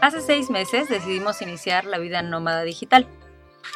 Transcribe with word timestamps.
Hace 0.00 0.20
seis 0.20 0.50
meses 0.50 0.88
decidimos 0.88 1.42
iniciar 1.42 1.84
la 1.84 1.98
vida 1.98 2.22
nómada 2.22 2.62
digital. 2.62 3.08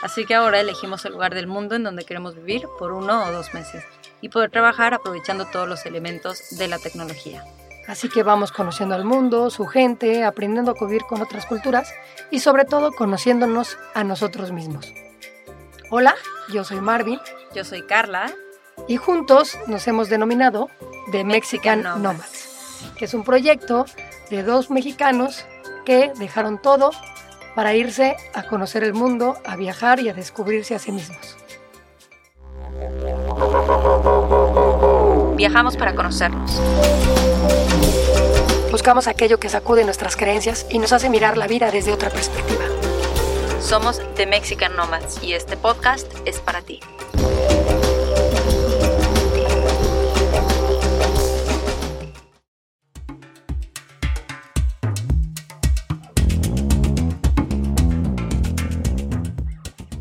Así 0.02 0.24
que 0.24 0.34
ahora 0.34 0.60
elegimos 0.60 1.04
el 1.04 1.12
lugar 1.12 1.34
del 1.34 1.46
mundo 1.46 1.74
en 1.74 1.82
donde 1.82 2.04
queremos 2.04 2.36
vivir 2.36 2.66
por 2.78 2.92
uno 2.92 3.24
o 3.24 3.32
dos 3.32 3.52
meses 3.52 3.84
y 4.20 4.28
poder 4.28 4.50
trabajar 4.50 4.94
aprovechando 4.94 5.46
todos 5.46 5.68
los 5.68 5.84
elementos 5.86 6.56
de 6.56 6.68
la 6.68 6.78
tecnología. 6.78 7.44
Así 7.88 8.08
que 8.08 8.22
vamos 8.22 8.52
conociendo 8.52 8.94
al 8.94 9.04
mundo, 9.04 9.50
su 9.50 9.66
gente, 9.66 10.22
aprendiendo 10.22 10.70
a 10.70 10.74
convivir 10.74 11.02
con 11.02 11.20
otras 11.20 11.46
culturas 11.46 11.92
y 12.30 12.38
sobre 12.38 12.64
todo 12.64 12.92
conociéndonos 12.92 13.78
a 13.94 14.04
nosotros 14.04 14.52
mismos. 14.52 14.92
Hola, 15.90 16.14
yo 16.52 16.62
soy 16.62 16.80
Marvin. 16.80 17.18
Yo 17.52 17.64
soy 17.64 17.82
Carla. 17.82 18.32
Y 18.86 18.96
juntos 18.96 19.58
nos 19.66 19.88
hemos 19.88 20.08
denominado 20.08 20.68
The 21.10 21.24
Mexican, 21.24 21.82
Nomads, 21.82 22.92
que 22.96 23.06
es 23.06 23.14
un 23.14 23.24
proyecto 23.24 23.86
de 24.30 24.42
dos 24.42 24.70
mexicanos 24.70 25.44
que 25.84 26.12
dejaron 26.18 26.60
todo 26.60 26.90
para 27.54 27.74
irse 27.74 28.16
a 28.32 28.44
conocer 28.44 28.84
el 28.84 28.94
mundo, 28.94 29.36
a 29.44 29.56
viajar 29.56 30.00
y 30.00 30.08
a 30.08 30.14
descubrirse 30.14 30.74
a 30.74 30.78
sí 30.78 30.92
mismos. 30.92 31.36
Viajamos 35.36 35.76
para 35.76 35.94
conocernos. 35.94 36.60
Buscamos 38.70 39.08
aquello 39.08 39.40
que 39.40 39.48
sacude 39.48 39.84
nuestras 39.84 40.16
creencias 40.16 40.66
y 40.70 40.78
nos 40.78 40.92
hace 40.92 41.10
mirar 41.10 41.36
la 41.36 41.48
vida 41.48 41.70
desde 41.70 41.92
otra 41.92 42.08
perspectiva. 42.10 42.64
Somos 43.60 44.00
The 44.14 44.26
Mexican 44.26 44.76
Nomads 44.76 45.22
y 45.22 45.34
este 45.34 45.56
podcast 45.56 46.06
es 46.24 46.38
para 46.38 46.62
ti. 46.62 46.80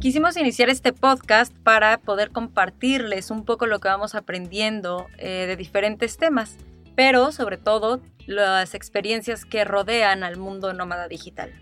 Quisimos 0.09 0.37
iniciar 0.37 0.69
este 0.69 0.91
podcast 0.91 1.55
para 1.59 1.99
poder 1.99 2.31
compartirles 2.31 3.29
un 3.29 3.45
poco 3.45 3.67
lo 3.67 3.77
que 3.77 3.89
vamos 3.89 4.15
aprendiendo 4.15 5.05
eh, 5.19 5.45
de 5.45 5.55
diferentes 5.55 6.17
temas, 6.17 6.57
pero 6.95 7.31
sobre 7.31 7.57
todo 7.57 8.01
las 8.25 8.73
experiencias 8.73 9.45
que 9.45 9.63
rodean 9.65 10.23
al 10.23 10.37
mundo 10.37 10.73
nómada 10.73 11.07
digital. 11.07 11.53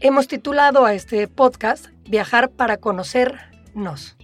Hemos 0.00 0.28
titulado 0.28 0.86
a 0.86 0.94
este 0.94 1.28
podcast 1.28 1.88
Viajar 2.08 2.48
para 2.48 2.78
conocernos. 2.78 4.16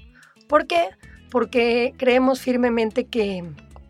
¿Por 0.49 0.67
qué? 0.67 0.89
Porque 1.31 1.93
creemos 1.99 2.41
firmemente 2.41 3.05
que 3.09 3.45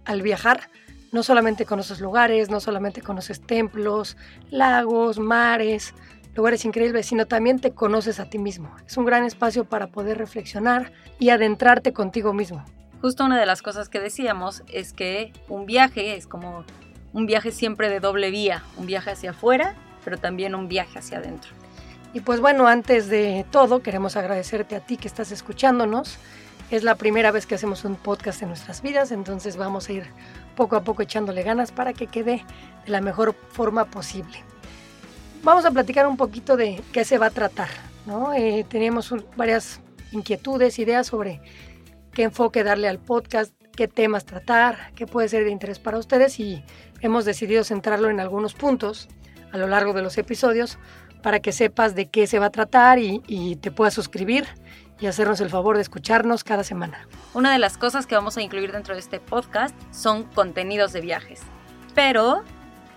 al 0.04 0.22
viajar 0.22 0.68
no 1.12 1.22
solamente 1.22 1.64
conoces 1.64 2.00
lugares, 2.00 2.50
no 2.50 2.58
solamente 2.58 3.02
conoces 3.02 3.40
templos, 3.40 4.16
lagos, 4.50 5.20
mares, 5.20 5.94
lugares 6.38 6.64
increíbles, 6.64 7.06
sino 7.06 7.26
también 7.26 7.58
te 7.58 7.72
conoces 7.72 8.20
a 8.20 8.30
ti 8.30 8.38
mismo. 8.38 8.70
Es 8.86 8.96
un 8.96 9.04
gran 9.04 9.24
espacio 9.24 9.64
para 9.64 9.88
poder 9.88 10.18
reflexionar 10.18 10.92
y 11.18 11.30
adentrarte 11.30 11.92
contigo 11.92 12.32
mismo. 12.32 12.64
Justo 13.02 13.24
una 13.24 13.40
de 13.40 13.44
las 13.44 13.60
cosas 13.60 13.88
que 13.88 13.98
decíamos 13.98 14.62
es 14.68 14.92
que 14.92 15.32
un 15.48 15.66
viaje 15.66 16.14
es 16.14 16.28
como 16.28 16.64
un 17.12 17.26
viaje 17.26 17.50
siempre 17.50 17.88
de 17.90 17.98
doble 17.98 18.30
vía, 18.30 18.62
un 18.76 18.86
viaje 18.86 19.10
hacia 19.10 19.30
afuera, 19.30 19.74
pero 20.04 20.16
también 20.16 20.54
un 20.54 20.68
viaje 20.68 21.00
hacia 21.00 21.18
adentro. 21.18 21.50
Y 22.14 22.20
pues 22.20 22.38
bueno, 22.38 22.68
antes 22.68 23.08
de 23.08 23.44
todo, 23.50 23.82
queremos 23.82 24.16
agradecerte 24.16 24.76
a 24.76 24.80
ti 24.80 24.96
que 24.96 25.08
estás 25.08 25.32
escuchándonos. 25.32 26.18
Es 26.70 26.84
la 26.84 26.94
primera 26.94 27.32
vez 27.32 27.46
que 27.46 27.56
hacemos 27.56 27.84
un 27.84 27.96
podcast 27.96 28.42
en 28.42 28.48
nuestras 28.48 28.80
vidas, 28.80 29.10
entonces 29.10 29.56
vamos 29.56 29.88
a 29.88 29.92
ir 29.92 30.06
poco 30.54 30.76
a 30.76 30.84
poco 30.84 31.02
echándole 31.02 31.42
ganas 31.42 31.72
para 31.72 31.94
que 31.94 32.06
quede 32.06 32.44
de 32.84 32.92
la 32.92 33.00
mejor 33.00 33.34
forma 33.50 33.86
posible 33.86 34.44
vamos 35.42 35.64
a 35.64 35.70
platicar 35.70 36.06
un 36.06 36.16
poquito 36.16 36.56
de 36.56 36.82
qué 36.92 37.04
se 37.04 37.18
va 37.18 37.26
a 37.26 37.30
tratar. 37.30 37.68
¿no? 38.06 38.32
Eh, 38.34 38.64
teníamos 38.68 39.14
varias 39.36 39.80
inquietudes, 40.12 40.78
ideas 40.78 41.06
sobre 41.06 41.40
qué 42.12 42.22
enfoque 42.24 42.64
darle 42.64 42.88
al 42.88 42.98
podcast, 42.98 43.52
qué 43.76 43.86
temas 43.86 44.24
tratar, 44.24 44.92
qué 44.94 45.06
puede 45.06 45.28
ser 45.28 45.44
de 45.44 45.50
interés 45.50 45.78
para 45.78 45.98
ustedes 45.98 46.40
y 46.40 46.64
hemos 47.00 47.24
decidido 47.24 47.62
centrarlo 47.64 48.10
en 48.10 48.18
algunos 48.18 48.54
puntos 48.54 49.08
a 49.52 49.58
lo 49.58 49.66
largo 49.68 49.92
de 49.92 50.02
los 50.02 50.18
episodios 50.18 50.78
para 51.22 51.40
que 51.40 51.52
sepas 51.52 51.94
de 51.94 52.06
qué 52.06 52.26
se 52.26 52.38
va 52.38 52.46
a 52.46 52.50
tratar 52.50 52.98
y, 52.98 53.22
y 53.26 53.56
te 53.56 53.70
puedas 53.70 53.94
suscribir 53.94 54.46
y 55.00 55.06
hacernos 55.06 55.40
el 55.40 55.50
favor 55.50 55.76
de 55.76 55.82
escucharnos 55.82 56.42
cada 56.44 56.64
semana. 56.64 57.06
Una 57.34 57.52
de 57.52 57.58
las 57.58 57.76
cosas 57.78 58.06
que 58.06 58.14
vamos 58.14 58.36
a 58.36 58.42
incluir 58.42 58.72
dentro 58.72 58.94
de 58.94 59.00
este 59.00 59.20
podcast 59.20 59.74
son 59.92 60.24
contenidos 60.24 60.92
de 60.92 61.00
viajes, 61.00 61.40
pero 61.94 62.42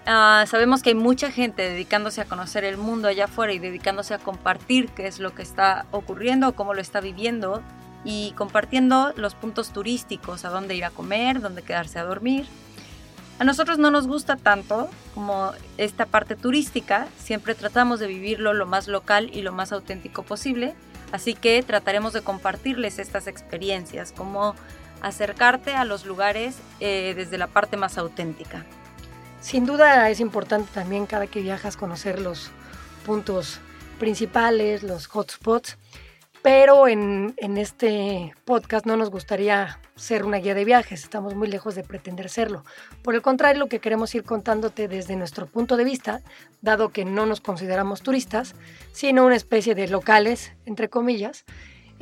Ah, 0.08 0.46
sabemos 0.48 0.82
que 0.82 0.90
hay 0.90 0.96
mucha 0.96 1.32
gente 1.32 1.62
dedicándose 1.62 2.22
a 2.22 2.26
conocer 2.26 2.64
el 2.64 2.78
mundo 2.78 3.08
allá 3.08 3.26
afuera 3.26 3.54
y 3.54 3.60
dedicándose 3.60 4.16
a 4.16 4.20
compartir 4.20 4.90
qué 4.90 5.06
es 5.06 5.20
lo 5.20 5.36
que 5.36 5.44
está 5.44 5.86
ocurriendo, 5.92 6.56
cómo 6.56 6.74
lo 6.74 6.82
está 6.82 7.02
viviendo 7.02 7.62
y 8.04 8.34
compartiendo 8.36 9.14
los 9.16 9.36
puntos 9.36 9.72
turísticos, 9.72 10.44
a 10.44 10.50
dónde 10.50 10.76
ir 10.76 10.86
a 10.86 10.90
comer, 10.90 11.40
dónde 11.40 11.62
quedarse 11.62 12.00
a 12.00 12.04
dormir. 12.04 12.48
A 13.38 13.44
nosotros 13.44 13.78
no 13.78 13.92
nos 13.92 14.08
gusta 14.08 14.38
tanto 14.38 14.90
como 15.14 15.52
esta 15.78 16.08
parte 16.08 16.36
turística, 16.36 17.08
siempre 17.20 17.54
tratamos 17.54 18.00
de 18.00 18.08
vivirlo 18.08 18.54
lo 18.54 18.66
más 18.66 18.88
local 18.88 19.30
y 19.34 19.44
lo 19.44 19.52
más 19.52 19.72
auténtico 19.72 20.24
posible, 20.24 20.74
así 21.12 21.36
que 21.36 21.62
trataremos 21.62 22.14
de 22.14 22.22
compartirles 22.22 22.98
estas 22.98 23.28
experiencias, 23.28 24.12
como 24.12 24.56
acercarte 25.02 25.76
a 25.76 25.86
los 25.86 26.06
lugares 26.06 26.58
eh, 26.80 27.14
desde 27.16 27.38
la 27.38 27.48
parte 27.48 27.78
más 27.78 27.98
auténtica. 28.00 28.66
Sin 29.42 29.66
duda 29.66 30.08
es 30.10 30.20
importante 30.20 30.70
también 30.72 31.08
cada 31.08 31.26
que 31.26 31.42
viajas 31.42 31.76
conocer 31.76 32.22
los 32.22 32.52
puntos 33.06 33.60
principales, 33.98 34.84
los 34.84 35.08
hotspots, 35.08 35.80
pero 36.44 36.88
en, 36.88 37.34
este 37.58 38.34
podcast 38.46 38.86
no 38.86 38.98
nos 38.98 39.10
gustaría 39.10 39.80
ser 39.96 40.26
una 40.26 40.38
guía 40.38 40.54
de 40.54 40.64
viajes, 40.64 41.04
estamos 41.04 41.34
muy 41.34 41.48
lejos 41.48 41.74
de 41.74 41.84
pretender 41.84 42.30
serlo. 42.30 42.64
Por 43.04 43.16
el 43.16 43.24
contrario, 43.24 43.60
lo 43.60 43.68
que 43.68 43.80
queremos 43.80 44.14
ir 44.14 44.24
contándote 44.24 44.88
desde 44.88 45.16
nuestro 45.16 45.48
punto 45.48 45.76
de 45.76 45.86
vista, 45.86 46.22
dado 46.62 46.90
que 46.90 47.04
no 47.04 47.26
nos 47.26 47.42
consideramos 47.42 48.02
turistas, 48.02 48.54
sino 48.92 49.26
una 49.26 49.36
especie 49.36 49.74
de 49.74 49.88
locales, 49.88 50.54
entre 50.66 50.88
comillas, 50.88 51.46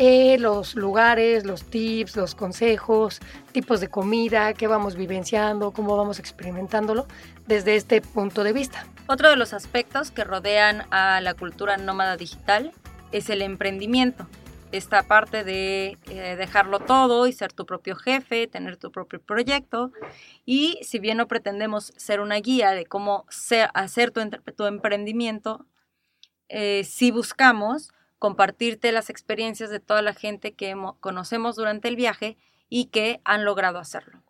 eh, 0.01 0.37
los 0.39 0.75
lugares, 0.75 1.45
los 1.45 1.65
tips, 1.65 2.15
los 2.15 2.33
consejos, 2.33 3.19
tipos 3.51 3.81
de 3.81 3.89
comida, 3.89 4.53
qué 4.53 4.65
vamos 4.65 4.95
vivenciando, 4.95 5.71
cómo 5.71 5.97
vamos 5.97 6.19
experimentándolo 6.19 7.05
desde 7.47 7.75
este 7.75 7.99
punto 7.99 8.45
de 8.45 8.53
vista. 8.53 8.87
Otro 9.07 9.29
de 9.29 9.35
los 9.35 9.51
aspectos 9.51 10.09
que 10.09 10.23
rodean 10.23 10.85
a 10.91 11.19
la 11.19 11.33
cultura 11.33 11.75
nómada 11.75 12.15
digital 12.15 12.71
es 13.11 13.29
el 13.29 13.41
emprendimiento. 13.41 14.25
Esta 14.71 15.03
parte 15.03 15.43
de 15.43 15.97
eh, 16.07 16.35
dejarlo 16.37 16.79
todo 16.79 17.27
y 17.27 17.33
ser 17.33 17.51
tu 17.51 17.65
propio 17.65 17.97
jefe, 17.97 18.47
tener 18.47 18.77
tu 18.77 18.93
propio 18.93 19.19
proyecto. 19.19 19.91
Y 20.45 20.79
si 20.81 20.99
bien 20.99 21.17
no 21.17 21.27
pretendemos 21.27 21.91
ser 21.97 22.21
una 22.21 22.37
guía 22.37 22.71
de 22.71 22.85
cómo 22.85 23.25
hacer 23.73 24.11
tu, 24.11 24.65
emprendimiento, 24.65 25.65
eh, 26.47 26.85
sí 26.85 27.11
buscamos 27.11 27.91
compartirte 28.19 28.91
las 28.91 29.09
experiencias 29.09 29.69
de 29.69 29.79
toda 29.79 30.01
la 30.01 30.13
gente 30.13 30.53
que 30.53 30.75
conocemos 30.99 31.55
durante 31.55 31.87
el 31.87 31.95
viaje 31.95 32.37
y 32.69 32.85
que 32.85 33.21
han 33.23 33.45
logrado 33.45 33.79
hacerlo. 33.79 34.21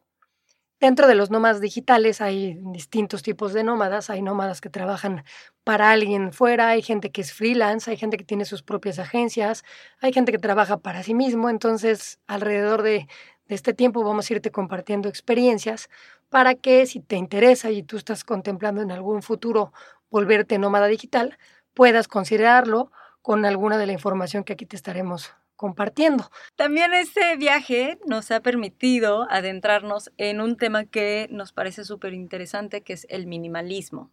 Dentro 0.80 1.08
de 1.08 1.16
los 1.16 1.30
nómadas 1.30 1.60
digitales 1.60 2.22
hay 2.22 2.58
distintos 2.72 3.22
tipos 3.22 3.52
de 3.52 3.66
nómadas. 3.66 4.10
Hay 4.10 4.22
nómadas 4.22 4.62
que 4.62 4.70
trabajan 4.70 5.26
para 5.66 5.92
alguien 5.92 6.32
fuera, 6.32 6.70
hay 6.70 6.82
gente 6.82 7.12
que 7.12 7.20
es 7.20 7.34
freelance, 7.34 7.92
hay 7.92 7.98
gente 7.98 8.16
que 8.16 8.24
tiene 8.24 8.46
sus 8.46 8.64
propias 8.64 8.98
agencias, 8.98 9.66
hay 10.00 10.14
gente 10.14 10.32
que 10.32 10.38
trabaja 10.38 10.78
para 10.78 11.04
sí 11.04 11.14
mismo. 11.14 11.50
Entonces, 11.50 12.20
alrededor 12.28 12.82
de, 12.82 13.08
de 13.50 13.56
este 13.56 13.74
tiempo 13.74 14.06
vamos 14.06 14.30
a 14.30 14.34
irte 14.34 14.52
compartiendo 14.52 15.10
experiencias 15.10 15.90
para 16.30 16.56
que 16.56 16.86
si 16.86 17.02
te 17.02 17.18
interesa 17.18 17.72
y 17.72 17.84
tú 17.84 17.98
estás 17.98 18.24
contemplando 18.24 18.82
en 18.82 18.92
algún 18.92 19.22
futuro 19.22 19.74
volverte 20.10 20.60
nómada 20.60 20.88
digital, 20.88 21.38
puedas 21.74 22.08
considerarlo 22.08 22.90
con 23.22 23.46
alguna 23.46 23.78
de 23.78 23.86
la 23.86 23.94
información 23.94 24.44
que 24.44 24.54
aquí 24.54 24.66
te 24.66 24.76
estaremos 24.76 25.34
compartiendo. 25.56 26.32
También 26.56 26.94
este 26.94 27.36
viaje 27.36 28.00
nos 28.06 28.32
ha 28.32 28.40
permitido 28.40 29.28
adentrarnos 29.30 30.10
en 30.18 30.40
un 30.40 30.56
tema 30.56 30.86
que 30.86 31.28
nos 31.32 31.52
parece 31.52 31.84
súper 31.84 32.14
interesante, 32.14 32.82
que 32.82 32.94
es 32.94 33.06
el 33.10 33.28
minimalismo. 33.28 34.10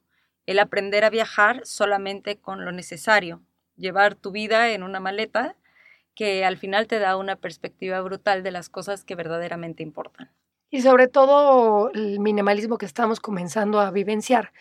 El 0.47 0.59
aprender 0.59 1.05
a 1.05 1.11
viajar 1.11 1.61
solamente 1.65 2.37
con 2.37 2.65
lo 2.65 2.73
necesario, 2.73 3.43
llevar 3.77 4.17
tu 4.17 4.33
vida 4.33 4.71
en 4.71 4.83
una 4.83 4.99
maleta 4.99 5.57
que 6.17 6.45
al 6.45 6.57
final 6.57 6.89
te 6.89 6.99
da 6.99 7.17
una 7.17 7.37
perspectiva 7.37 8.01
brutal 8.01 8.43
de 8.43 8.51
las 8.51 8.69
cosas 8.69 9.05
que 9.05 9.15
verdaderamente 9.15 9.85
importan. 9.85 10.33
Y 10.69 10.81
sobre 10.81 11.07
todo 11.07 11.93
el 11.93 12.19
minimalismo 12.19 12.77
que 12.77 12.87
estamos 12.87 13.21
comenzando 13.21 13.79
a 13.79 13.93
vivenciar 13.93 14.53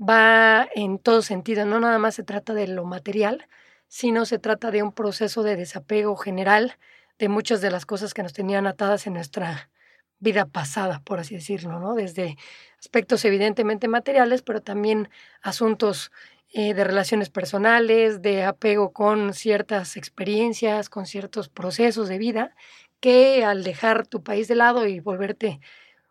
va 0.00 0.68
en 0.74 0.98
todo 0.98 1.20
sentido, 1.20 1.66
no 1.66 1.80
nada 1.80 1.98
más 1.98 2.14
se 2.14 2.22
trata 2.22 2.54
de 2.54 2.66
lo 2.68 2.84
material, 2.84 3.46
sino 3.88 4.24
se 4.26 4.38
trata 4.38 4.70
de 4.70 4.82
un 4.82 4.92
proceso 4.92 5.42
de 5.42 5.56
desapego 5.56 6.16
general 6.16 6.78
de 7.18 7.28
muchas 7.28 7.60
de 7.60 7.70
las 7.70 7.86
cosas 7.86 8.14
que 8.14 8.22
nos 8.22 8.32
tenían 8.32 8.66
atadas 8.66 9.06
en 9.06 9.14
nuestra 9.14 9.70
vida 10.18 10.46
pasada, 10.46 11.00
por 11.04 11.20
así 11.20 11.34
decirlo, 11.34 11.78
¿no? 11.78 11.94
Desde 11.94 12.36
aspectos 12.78 13.24
evidentemente 13.24 13.88
materiales, 13.88 14.42
pero 14.42 14.60
también 14.62 15.08
asuntos 15.42 16.10
eh, 16.52 16.72
de 16.74 16.84
relaciones 16.84 17.30
personales, 17.30 18.22
de 18.22 18.44
apego 18.44 18.92
con 18.92 19.34
ciertas 19.34 19.96
experiencias, 19.96 20.88
con 20.88 21.06
ciertos 21.06 21.48
procesos 21.48 22.08
de 22.08 22.18
vida, 22.18 22.54
que 23.00 23.44
al 23.44 23.64
dejar 23.64 24.06
tu 24.06 24.22
país 24.22 24.48
de 24.48 24.54
lado 24.54 24.86
y 24.86 25.00
volverte 25.00 25.60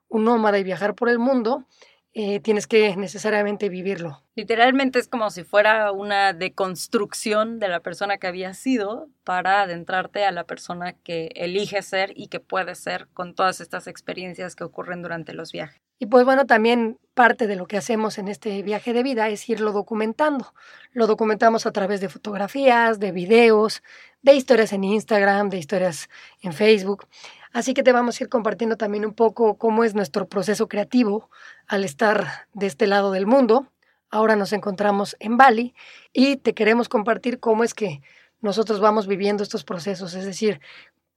un 0.10 0.26
nómada 0.26 0.60
y 0.60 0.64
viajar 0.64 0.96
por 0.96 1.10
el 1.10 1.18
mundo, 1.18 1.66
eh, 2.16 2.40
tienes 2.40 2.68
que 2.68 2.96
necesariamente 2.96 3.70
vivirlo. 3.70 4.22
Literalmente 4.36 5.00
es 5.00 5.08
como 5.08 5.32
si 5.32 5.44
fuera 5.44 5.92
una 5.92 6.34
deconstrucción 6.34 7.58
de 7.58 7.68
la 7.68 7.80
persona 7.80 8.20
que 8.20 8.28
había 8.28 8.54
sido 8.54 9.10
para 9.24 9.62
adentrarte 9.62 10.24
a 10.24 10.32
la 10.32 10.44
persona 10.44 10.94
que 10.94 11.32
elige 11.34 11.82
ser 11.82 12.14
y 12.16 12.28
que 12.28 12.40
puede 12.40 12.76
ser 12.76 13.08
con 13.14 13.34
todas 13.34 13.62
estas 13.62 13.88
experiencias 13.88 14.56
que 14.56 14.64
ocurren 14.64 15.02
durante 15.02 15.34
los 15.34 15.52
viajes. 15.52 15.82
Y 15.98 16.06
pues 16.06 16.26
bueno, 16.26 16.46
también 16.46 17.00
parte 17.14 17.48
de 17.48 17.56
lo 17.56 17.66
que 17.66 17.78
hacemos 17.78 18.18
en 18.18 18.28
este 18.28 18.62
viaje 18.62 18.94
de 18.94 19.04
vida 19.04 19.30
es 19.30 19.48
irlo 19.50 19.72
documentando. 19.72 20.54
Lo 20.92 21.08
documentamos 21.08 21.66
a 21.66 21.72
través 21.72 22.02
de 22.02 22.10
fotografías, 22.10 23.00
de 23.00 23.12
videos, 23.12 23.82
de 24.22 24.34
historias 24.34 24.74
en 24.74 24.84
Instagram, 24.84 25.50
de 25.50 25.58
historias 25.58 26.10
en 26.42 26.54
Facebook. 26.54 27.08
Así 27.54 27.76
que 27.76 27.84
te 27.84 27.92
vamos 27.92 28.20
a 28.20 28.24
ir 28.24 28.30
compartiendo 28.30 28.78
también 28.78 29.06
un 29.06 29.14
poco 29.14 29.60
cómo 29.60 29.84
es 29.84 29.94
nuestro 29.94 30.28
proceso 30.28 30.68
creativo 30.68 31.30
al 31.68 31.86
estar 31.86 32.48
de 32.54 32.66
este 32.66 32.88
lado 32.88 33.12
del 33.12 33.28
mundo. 33.28 33.68
Ahora 34.10 34.36
nos 34.36 34.54
encontramos 34.54 35.16
en 35.20 35.38
Bali 35.38 35.76
y 36.12 36.38
te 36.38 36.54
queremos 36.56 36.90
compartir 36.90 37.40
cómo 37.40 37.64
es 37.64 37.76
que 37.76 38.02
nosotros 38.42 38.80
vamos 38.80 39.06
viviendo 39.06 39.44
estos 39.44 39.64
procesos, 39.64 40.16
es 40.16 40.26
decir, 40.26 40.62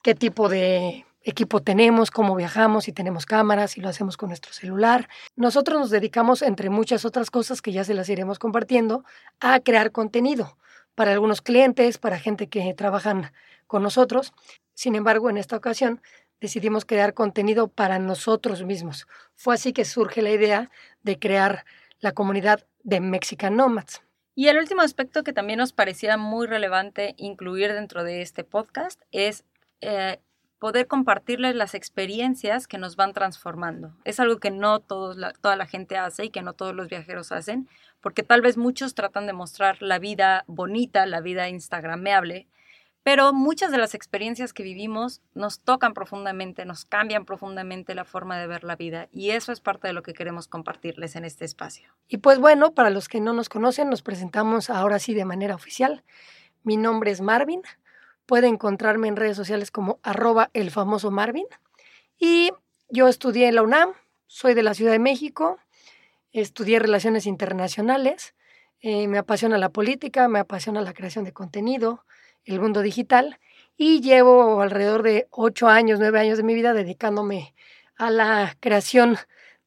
qué 0.02 0.14
tipo 0.14 0.50
de 0.50 1.06
equipo 1.22 1.60
tenemos, 1.60 2.10
cómo 2.10 2.36
viajamos, 2.36 2.84
si 2.84 2.92
tenemos 2.92 3.24
cámaras, 3.24 3.72
si 3.72 3.80
lo 3.80 3.88
hacemos 3.88 4.16
con 4.18 4.28
nuestro 4.28 4.52
celular. 4.52 5.08
Nosotros 5.36 5.80
nos 5.80 5.90
dedicamos, 5.90 6.42
entre 6.42 6.68
muchas 6.68 7.04
otras 7.06 7.30
cosas 7.30 7.62
que 7.62 7.72
ya 7.72 7.82
se 7.82 7.94
las 7.94 8.08
iremos 8.10 8.38
compartiendo, 8.38 9.04
a 9.40 9.58
crear 9.60 9.90
contenido 9.90 10.56
para 10.94 11.12
algunos 11.12 11.40
clientes, 11.40 11.98
para 11.98 12.18
gente 12.18 12.48
que 12.48 12.74
trabajan 12.74 13.32
con 13.66 13.82
nosotros. 13.82 14.32
Sin 14.74 14.94
embargo, 14.94 15.30
en 15.30 15.38
esta 15.38 15.56
ocasión 15.56 16.00
decidimos 16.40 16.84
crear 16.84 17.14
contenido 17.14 17.68
para 17.68 17.98
nosotros 17.98 18.64
mismos. 18.64 19.06
Fue 19.34 19.54
así 19.54 19.72
que 19.72 19.84
surge 19.84 20.22
la 20.22 20.30
idea 20.30 20.70
de 21.02 21.18
crear 21.18 21.64
la 22.00 22.12
comunidad 22.12 22.66
de 22.82 23.00
Mexican 23.00 23.56
Nomads. 23.56 24.02
Y 24.34 24.48
el 24.48 24.58
último 24.58 24.82
aspecto 24.82 25.24
que 25.24 25.32
también 25.32 25.58
nos 25.58 25.72
parecía 25.72 26.16
muy 26.18 26.46
relevante 26.46 27.14
incluir 27.16 27.72
dentro 27.72 28.04
de 28.04 28.20
este 28.20 28.44
podcast 28.44 29.00
es 29.10 29.44
eh, 29.80 30.20
poder 30.58 30.86
compartirles 30.86 31.54
las 31.54 31.74
experiencias 31.74 32.66
que 32.66 32.78
nos 32.78 32.96
van 32.96 33.12
transformando. 33.12 33.94
Es 34.04 34.20
algo 34.20 34.38
que 34.38 34.50
no 34.50 34.80
todos 34.80 35.16
toda 35.40 35.56
la 35.56 35.66
gente 35.66 35.96
hace 35.96 36.26
y 36.26 36.30
que 36.30 36.42
no 36.42 36.52
todos 36.52 36.74
los 36.74 36.88
viajeros 36.88 37.32
hacen, 37.32 37.68
porque 38.00 38.22
tal 38.22 38.42
vez 38.42 38.56
muchos 38.56 38.94
tratan 38.94 39.26
de 39.26 39.32
mostrar 39.32 39.80
la 39.80 39.98
vida 39.98 40.44
bonita, 40.46 41.06
la 41.06 41.20
vida 41.20 41.48
instagrameable, 41.48 42.46
pero 43.06 43.32
muchas 43.32 43.70
de 43.70 43.78
las 43.78 43.94
experiencias 43.94 44.52
que 44.52 44.64
vivimos 44.64 45.20
nos 45.32 45.60
tocan 45.60 45.94
profundamente, 45.94 46.64
nos 46.64 46.84
cambian 46.84 47.24
profundamente 47.24 47.94
la 47.94 48.04
forma 48.04 48.36
de 48.36 48.48
ver 48.48 48.64
la 48.64 48.74
vida 48.74 49.08
y 49.12 49.30
eso 49.30 49.52
es 49.52 49.60
parte 49.60 49.86
de 49.86 49.92
lo 49.92 50.02
que 50.02 50.12
queremos 50.12 50.48
compartirles 50.48 51.14
en 51.14 51.24
este 51.24 51.44
espacio. 51.44 51.88
Y 52.08 52.16
pues 52.16 52.40
bueno, 52.40 52.74
para 52.74 52.90
los 52.90 53.08
que 53.08 53.20
no 53.20 53.32
nos 53.32 53.48
conocen, 53.48 53.90
nos 53.90 54.02
presentamos 54.02 54.70
ahora 54.70 54.98
sí 54.98 55.14
de 55.14 55.24
manera 55.24 55.54
oficial. 55.54 56.02
Mi 56.64 56.76
nombre 56.76 57.12
es 57.12 57.20
Marvin, 57.20 57.62
puede 58.26 58.48
encontrarme 58.48 59.06
en 59.06 59.14
redes 59.14 59.36
sociales 59.36 59.70
como 59.70 60.00
arroba 60.02 60.50
el 60.52 60.72
famoso 60.72 61.12
Marvin 61.12 61.46
y 62.18 62.50
yo 62.88 63.06
estudié 63.06 63.46
en 63.46 63.54
la 63.54 63.62
UNAM, 63.62 63.90
soy 64.26 64.54
de 64.54 64.64
la 64.64 64.74
Ciudad 64.74 64.90
de 64.90 64.98
México, 64.98 65.60
estudié 66.32 66.80
relaciones 66.80 67.26
internacionales, 67.26 68.34
eh, 68.80 69.06
me 69.06 69.18
apasiona 69.18 69.58
la 69.58 69.68
política, 69.68 70.26
me 70.26 70.40
apasiona 70.40 70.80
la 70.80 70.92
creación 70.92 71.24
de 71.24 71.32
contenido, 71.32 72.02
el 72.46 72.60
mundo 72.60 72.80
digital 72.80 73.38
y 73.76 74.00
llevo 74.00 74.62
alrededor 74.62 75.02
de 75.02 75.26
ocho 75.30 75.68
años, 75.68 75.98
nueve 75.98 76.18
años 76.18 76.38
de 76.38 76.44
mi 76.44 76.54
vida 76.54 76.72
dedicándome 76.72 77.54
a 77.96 78.10
la 78.10 78.56
creación 78.60 79.18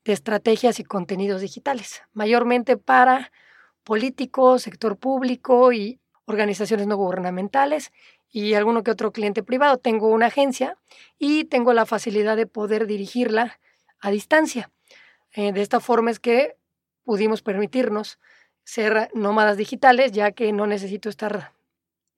de 0.05 0.13
estrategias 0.13 0.79
y 0.79 0.83
contenidos 0.83 1.41
digitales, 1.41 2.01
mayormente 2.13 2.77
para 2.77 3.31
políticos, 3.83 4.63
sector 4.63 4.97
público 4.97 5.71
y 5.73 5.99
organizaciones 6.25 6.87
no 6.87 6.95
gubernamentales 6.95 7.91
y 8.31 8.53
alguno 8.53 8.83
que 8.83 8.91
otro 8.91 9.11
cliente 9.11 9.43
privado. 9.43 9.77
Tengo 9.77 10.07
una 10.07 10.27
agencia 10.27 10.77
y 11.17 11.45
tengo 11.45 11.73
la 11.73 11.85
facilidad 11.85 12.37
de 12.37 12.47
poder 12.47 12.87
dirigirla 12.87 13.59
a 13.99 14.11
distancia. 14.11 14.71
Eh, 15.33 15.51
de 15.51 15.61
esta 15.61 15.79
forma 15.79 16.11
es 16.11 16.19
que 16.19 16.55
pudimos 17.03 17.41
permitirnos 17.41 18.19
ser 18.63 19.09
nómadas 19.13 19.57
digitales, 19.57 20.11
ya 20.11 20.31
que 20.31 20.51
no 20.53 20.67
necesito 20.67 21.09
estar 21.09 21.51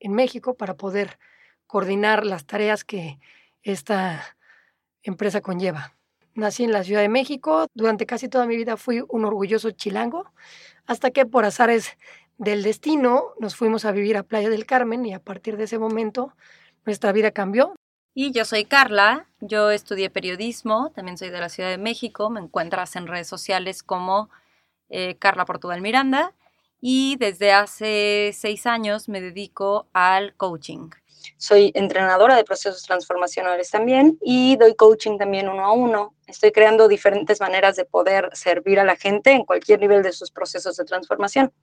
en 0.02 0.14
México 0.14 0.56
para 0.56 0.76
poder 0.76 1.20
coordinar 1.68 2.26
las 2.26 2.46
tareas 2.46 2.84
que 2.84 3.20
esta 3.64 4.22
empresa 5.04 5.42
conlleva. 5.42 5.96
Nací 6.34 6.64
en 6.64 6.72
la 6.72 6.84
Ciudad 6.84 7.02
de 7.02 7.10
México, 7.10 7.68
durante 7.74 8.06
casi 8.06 8.28
toda 8.28 8.46
mi 8.46 8.56
vida 8.56 8.78
fui 8.78 9.04
un 9.08 9.26
orgulloso 9.26 9.72
chilango, 9.72 10.32
hasta 10.86 11.12
que 11.12 11.26
por 11.26 11.46
azares 11.46 11.98
del 12.38 12.64
destino 12.64 13.34
nos 13.40 13.56
fuimos 13.56 13.86
a 13.86 13.92
vivir 13.92 14.18
a 14.18 14.24
Playa 14.24 14.50
del 14.50 14.66
Carmen 14.66 15.06
y 15.06 15.14
a 15.14 15.20
partir 15.20 15.58
de 15.58 15.66
ese 15.66 15.78
momento 15.78 16.34
nuestra 16.86 17.12
vida 17.12 17.32
cambió. 17.32 17.76
Y 18.14 18.32
yo 18.32 18.44
soy 18.44 18.66
Carla, 18.66 19.28
yo 19.40 19.72
estudié 19.72 20.10
periodismo, 20.10 20.92
también 20.92 21.18
soy 21.18 21.30
de 21.30 21.40
la 21.40 21.50
Ciudad 21.50 21.70
de 21.70 21.78
México, 21.78 22.30
me 22.30 22.42
encuentras 22.42 22.96
en 22.96 23.08
redes 23.08 23.28
sociales 23.28 23.84
como 23.84 24.30
eh, 24.90 25.16
Carla 25.20 25.46
Portugal 25.46 25.82
Miranda 25.82 26.34
y 26.82 27.16
desde 27.18 27.54
hace 27.54 28.32
seis 28.34 28.66
años 28.66 29.08
me 29.08 29.22
dedico 29.22 29.88
al 29.94 30.36
coaching. 30.36 30.90
Soy 31.38 31.72
entrenadora 31.76 32.36
de 32.36 32.44
procesos 32.44 32.82
transformacionales 32.82 33.70
también 33.70 34.18
y 34.22 34.58
doy 34.58 34.76
coaching 34.76 35.18
también 35.18 35.48
uno 35.48 35.64
a 35.64 35.72
uno. 35.72 36.16
Estoy 36.26 36.52
creando 36.52 36.88
diferentes 36.88 37.40
maneras 37.40 37.76
de 37.76 37.86
poder 37.86 38.30
servir 38.34 38.80
a 38.80 38.84
la 38.84 38.96
gente 38.96 39.32
en 39.32 39.46
cualquier 39.46 39.80
nivel 39.80 40.02
de 40.02 40.12
sus 40.12 40.32
procesos 40.32 40.76
de 40.78 40.86
transformación. 40.86 41.54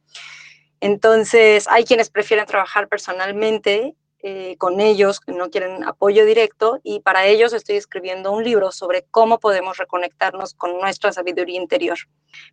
Entonces, 0.81 1.67
hay 1.69 1.85
quienes 1.85 2.09
prefieren 2.09 2.47
trabajar 2.47 2.87
personalmente 2.89 3.97
eh, 4.21 4.57
con 4.59 4.81
ellos, 4.81 5.21
que 5.21 5.33
no 5.33 5.49
quieren 5.49 5.85
apoyo 5.85 6.25
directo, 6.25 6.81
y 6.83 7.01
para 7.01 7.27
ellos 7.27 7.53
estoy 7.53 7.77
escribiendo 7.77 8.33
un 8.33 8.43
libro 8.43 8.73
sobre 8.73 9.05
cómo 9.11 9.39
podemos 9.39 9.77
reconectarnos 9.77 10.55
con 10.55 10.79
nuestra 10.79 11.13
sabiduría 11.13 11.61
interior. 11.61 11.99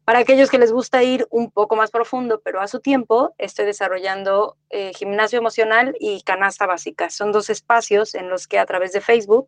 Para 0.04 0.20
aquellos 0.20 0.52
que 0.52 0.60
les 0.60 0.72
gusta 0.72 1.02
ir 1.02 1.28
un 1.32 1.50
poco 1.50 1.76
más 1.76 1.90
profundo, 1.90 2.40
pero 2.44 2.62
a 2.62 2.68
su 2.68 2.80
tiempo, 2.82 3.34
estoy 3.38 3.66
desarrollando 3.66 4.58
eh, 4.70 4.92
gimnasio 4.94 5.40
emocional 5.40 5.96
y 6.00 6.22
canasta 6.22 6.68
básica. 6.68 7.10
Son 7.10 7.32
dos 7.32 7.50
espacios 7.50 8.14
en 8.14 8.30
los 8.30 8.48
que 8.48 8.60
a 8.60 8.66
través 8.66 8.92
de 8.92 9.02
Facebook 9.02 9.48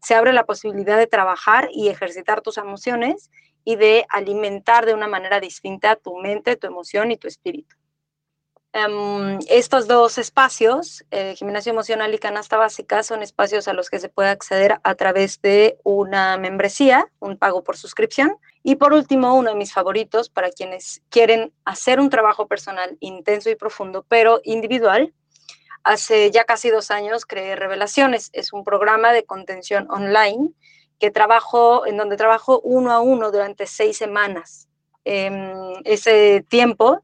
se 0.00 0.14
abre 0.14 0.32
la 0.32 0.46
posibilidad 0.46 0.96
de 0.96 1.06
trabajar 1.06 1.68
y 1.72 1.88
ejercitar 1.88 2.40
tus 2.40 2.56
emociones 2.56 3.30
y 3.64 3.76
de 3.76 4.06
alimentar 4.08 4.86
de 4.86 4.94
una 4.94 5.06
manera 5.06 5.40
distinta 5.40 5.96
tu 5.96 6.16
mente, 6.16 6.56
tu 6.56 6.66
emoción 6.66 7.10
y 7.10 7.18
tu 7.18 7.28
espíritu. 7.28 7.76
Em, 8.78 9.40
estos 9.48 9.88
dos 9.88 10.18
espacios, 10.18 11.04
eh, 11.10 11.34
gimnasio 11.34 11.72
emocional 11.72 12.14
y 12.14 12.18
canasta 12.18 12.56
básica, 12.56 13.02
son 13.02 13.22
espacios 13.22 13.66
a 13.66 13.72
los 13.72 13.90
que 13.90 13.98
se 13.98 14.08
puede 14.08 14.28
acceder 14.28 14.78
a 14.84 14.94
través 14.94 15.42
de 15.42 15.78
una 15.82 16.36
membresía, 16.36 17.10
un 17.18 17.36
pago 17.36 17.64
por 17.64 17.76
suscripción. 17.76 18.36
Y 18.62 18.76
por 18.76 18.92
último, 18.92 19.34
uno 19.34 19.50
de 19.50 19.56
mis 19.56 19.72
favoritos 19.72 20.28
para 20.28 20.50
quienes 20.50 21.02
quieren 21.08 21.52
hacer 21.64 21.98
un 21.98 22.08
trabajo 22.08 22.46
personal 22.46 22.96
intenso 23.00 23.50
y 23.50 23.56
profundo, 23.56 24.04
pero 24.08 24.40
individual. 24.44 25.12
Hace 25.82 26.30
ya 26.30 26.44
casi 26.44 26.70
dos 26.70 26.92
años 26.92 27.26
creé 27.26 27.56
Revelaciones. 27.56 28.30
Es 28.32 28.52
un 28.52 28.62
programa 28.62 29.12
de 29.12 29.24
contención 29.24 29.90
online 29.90 30.50
que 31.00 31.10
trabajo, 31.10 31.84
en 31.84 31.96
donde 31.96 32.16
trabajo 32.16 32.60
uno 32.60 32.92
a 32.92 33.00
uno 33.00 33.32
durante 33.32 33.66
seis 33.66 33.96
semanas. 33.96 34.68
Em, 35.04 35.72
ese 35.84 36.44
tiempo 36.48 37.02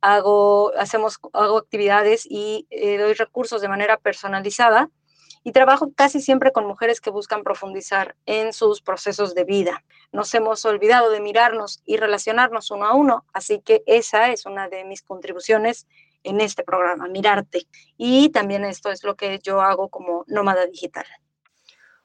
hago, 0.00 0.72
hacemos, 0.76 1.18
hago 1.32 1.58
actividades 1.58 2.26
y 2.28 2.66
eh, 2.70 2.98
doy 2.98 3.14
recursos 3.14 3.60
de 3.60 3.68
manera 3.68 3.96
personalizada 3.96 4.90
y 5.44 5.52
trabajo 5.52 5.92
casi 5.94 6.20
siempre 6.20 6.52
con 6.52 6.66
mujeres 6.66 7.00
que 7.00 7.10
buscan 7.10 7.42
profundizar 7.42 8.16
en 8.26 8.52
sus 8.52 8.82
procesos 8.82 9.34
de 9.34 9.44
vida. 9.44 9.84
Nos 10.12 10.34
hemos 10.34 10.64
olvidado 10.64 11.10
de 11.10 11.20
mirarnos 11.20 11.82
y 11.86 11.96
relacionarnos 11.96 12.70
uno 12.70 12.86
a 12.86 12.94
uno, 12.94 13.24
así 13.32 13.60
que 13.60 13.82
esa 13.86 14.30
es 14.30 14.46
una 14.46 14.68
de 14.68 14.84
mis 14.84 15.02
contribuciones 15.02 15.86
en 16.24 16.40
este 16.40 16.64
programa, 16.64 17.08
mirarte. 17.08 17.66
Y 17.96 18.30
también 18.30 18.64
esto 18.64 18.90
es 18.90 19.04
lo 19.04 19.16
que 19.16 19.38
yo 19.42 19.60
hago 19.60 19.88
como 19.88 20.24
nómada 20.26 20.66
digital. 20.66 21.06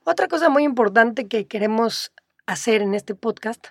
Otra 0.05 0.27
cosa 0.27 0.49
muy 0.49 0.63
importante 0.63 1.27
que 1.27 1.47
queremos 1.47 2.13
hacer 2.45 2.81
en 2.81 2.93
este 2.93 3.15
podcast 3.15 3.67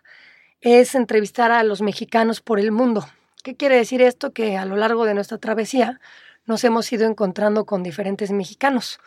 es 0.60 0.94
entrevistar 0.94 1.52
a 1.52 1.62
los 1.62 1.82
mexicanos 1.82 2.40
por 2.40 2.58
el 2.58 2.72
mundo. 2.72 3.04
¿Qué 3.42 3.56
quiere 3.56 3.76
decir 3.76 4.02
esto? 4.02 4.32
Que 4.32 4.56
a 4.56 4.64
lo 4.64 4.76
largo 4.76 5.04
de 5.04 5.14
nuestra 5.14 5.38
travesía 5.38 6.00
nos 6.46 6.62
hemos 6.64 6.92
ido 6.92 7.06
encontrando 7.06 7.66
con 7.66 7.82
diferentes 7.82 8.30
mexicanos 8.30 9.00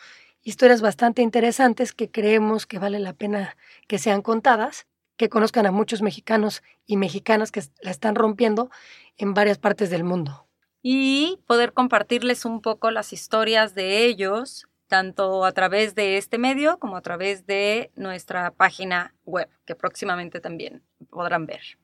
historias 0.46 0.80
bastante 0.80 1.22
interesantes 1.22 1.92
que 1.92 2.08
creemos 2.08 2.66
que 2.66 2.78
vale 2.78 3.00
la 3.00 3.14
pena 3.14 3.56
que 3.88 3.98
sean 3.98 4.22
contadas, 4.22 4.86
que 5.16 5.28
conozcan 5.28 5.66
a 5.66 5.72
muchos 5.72 6.02
mexicanos 6.02 6.62
y 6.86 6.96
mexicanas 6.96 7.50
que 7.50 7.64
la 7.80 7.90
están 7.90 8.14
rompiendo 8.14 8.70
en 9.16 9.34
varias 9.34 9.58
partes 9.58 9.90
del 9.90 10.04
mundo. 10.04 10.46
Y 10.82 11.40
poder 11.48 11.72
compartirles 11.72 12.44
un 12.44 12.60
poco 12.60 12.92
las 12.92 13.12
historias 13.12 13.74
de 13.74 14.04
ellos, 14.04 14.68
tanto 14.86 15.44
a 15.44 15.50
través 15.50 15.96
de 15.96 16.16
este 16.16 16.38
medio 16.38 16.78
como 16.78 16.96
a 16.96 17.02
través 17.02 17.44
de 17.46 17.90
nuestra 17.96 18.52
página 18.52 19.16
web, 19.24 19.48
que 19.64 19.74
próximamente 19.74 20.38
también 20.38 20.84
podrán 21.10 21.46
ver. 21.46 21.76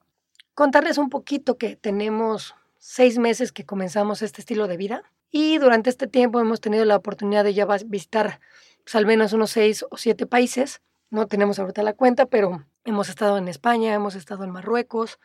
Contarles 0.54 0.98
un 0.98 1.08
poquito 1.08 1.56
que 1.56 1.76
tenemos 1.76 2.54
seis 2.76 3.16
meses 3.16 3.52
que 3.52 3.64
comenzamos 3.64 4.20
este 4.20 4.42
estilo 4.42 4.68
de 4.68 4.76
vida 4.76 5.02
y 5.30 5.56
durante 5.56 5.88
este 5.88 6.06
tiempo 6.06 6.40
hemos 6.40 6.60
tenido 6.60 6.84
la 6.84 6.96
oportunidad 6.96 7.42
de 7.42 7.54
ya 7.54 7.66
visitar 7.86 8.38
pues, 8.84 8.94
al 8.94 9.06
menos 9.06 9.32
unos 9.32 9.50
seis 9.50 9.82
o 9.90 9.96
siete 9.96 10.26
países. 10.26 10.82
No 11.08 11.26
tenemos 11.26 11.58
ahorita 11.58 11.82
la 11.82 11.94
cuenta, 11.94 12.26
pero 12.26 12.66
hemos 12.84 13.08
estado 13.08 13.38
en 13.38 13.48
España, 13.48 13.94
hemos 13.94 14.14
estado 14.14 14.44
en 14.44 14.50
Marruecos, 14.50 15.18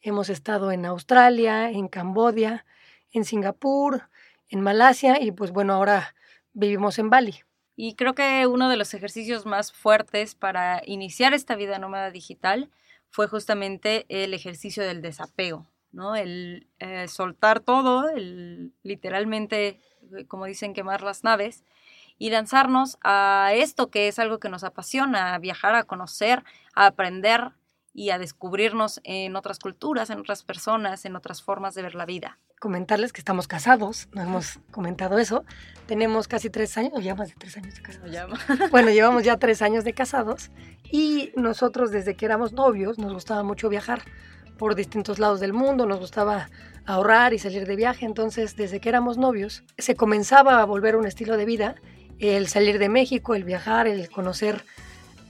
hemos 0.00 0.28
estado 0.28 0.72
en 0.72 0.84
Australia, 0.84 1.70
en 1.70 1.86
Cambodia, 1.86 2.66
en 3.12 3.24
Singapur, 3.24 4.08
en 4.48 4.62
Malasia 4.62 5.22
y 5.22 5.30
pues 5.30 5.52
bueno, 5.52 5.74
ahora 5.74 6.16
vivimos 6.54 6.98
en 6.98 7.08
Bali. 7.08 7.44
Y 7.76 7.94
creo 7.94 8.16
que 8.16 8.48
uno 8.48 8.68
de 8.68 8.76
los 8.76 8.94
ejercicios 8.94 9.46
más 9.46 9.72
fuertes 9.72 10.34
para 10.34 10.82
iniciar 10.84 11.34
esta 11.34 11.54
vida 11.54 11.78
nómada 11.78 12.10
digital 12.10 12.68
fue 13.12 13.28
justamente 13.28 14.06
el 14.08 14.34
ejercicio 14.34 14.82
del 14.82 15.02
desapego. 15.02 15.68
¿no? 15.92 16.16
El 16.16 16.66
soltar 17.08 17.60
todo, 17.60 18.08
el 18.08 18.72
literalmente, 18.82 19.78
eh, 20.16 20.26
como 20.26 20.46
dicen, 20.46 20.74
quemar 20.74 21.02
las 21.02 21.22
naves 21.22 21.64
y 22.18 22.30
lanzarnos 22.30 22.98
a 23.02 23.52
esto 23.54 23.90
que 23.90 24.08
es 24.08 24.18
algo 24.18 24.38
que 24.38 24.48
nos 24.48 24.64
apasiona, 24.64 25.34
a 25.34 25.38
viajar, 25.38 25.74
a 25.74 25.84
conocer, 25.84 26.42
a 26.74 26.86
aprender 26.86 27.52
y 27.94 28.10
a 28.10 28.18
descubrirnos 28.18 29.00
en 29.04 29.36
otras 29.36 29.58
culturas, 29.58 30.08
en 30.10 30.18
otras 30.20 30.42
personas, 30.42 31.04
en 31.04 31.14
otras 31.14 31.42
formas 31.42 31.74
de 31.74 31.82
ver 31.82 31.94
la 31.94 32.06
vida. 32.06 32.38
Comentarles 32.62 33.12
que 33.12 33.20
estamos 33.20 33.48
casados, 33.48 34.08
no 34.12 34.22
hemos 34.22 34.60
comentado 34.70 35.18
eso. 35.18 35.44
Tenemos 35.86 36.28
casi 36.28 36.48
tres 36.48 36.78
años, 36.78 36.92
o 36.94 37.00
ya 37.00 37.16
más 37.16 37.30
de 37.30 37.34
tres 37.36 37.56
años 37.56 37.74
de 37.74 37.82
casados. 37.82 38.70
Bueno, 38.70 38.90
llevamos 38.90 39.24
ya 39.24 39.36
tres 39.36 39.62
años 39.62 39.82
de 39.82 39.92
casados 39.94 40.52
y 40.88 41.32
nosotros 41.34 41.90
desde 41.90 42.14
que 42.14 42.24
éramos 42.24 42.52
novios 42.52 43.00
nos 43.00 43.12
gustaba 43.12 43.42
mucho 43.42 43.68
viajar 43.68 44.02
por 44.58 44.76
distintos 44.76 45.18
lados 45.18 45.40
del 45.40 45.52
mundo, 45.52 45.86
nos 45.86 45.98
gustaba 45.98 46.50
ahorrar 46.86 47.34
y 47.34 47.40
salir 47.40 47.66
de 47.66 47.74
viaje, 47.74 48.06
entonces 48.06 48.54
desde 48.54 48.78
que 48.78 48.90
éramos 48.90 49.18
novios 49.18 49.64
se 49.76 49.96
comenzaba 49.96 50.62
a 50.62 50.64
volver 50.64 50.94
un 50.94 51.04
estilo 51.04 51.36
de 51.36 51.46
vida, 51.46 51.74
el 52.20 52.46
salir 52.46 52.78
de 52.78 52.88
México, 52.88 53.34
el 53.34 53.42
viajar, 53.42 53.88
el 53.88 54.08
conocer 54.08 54.64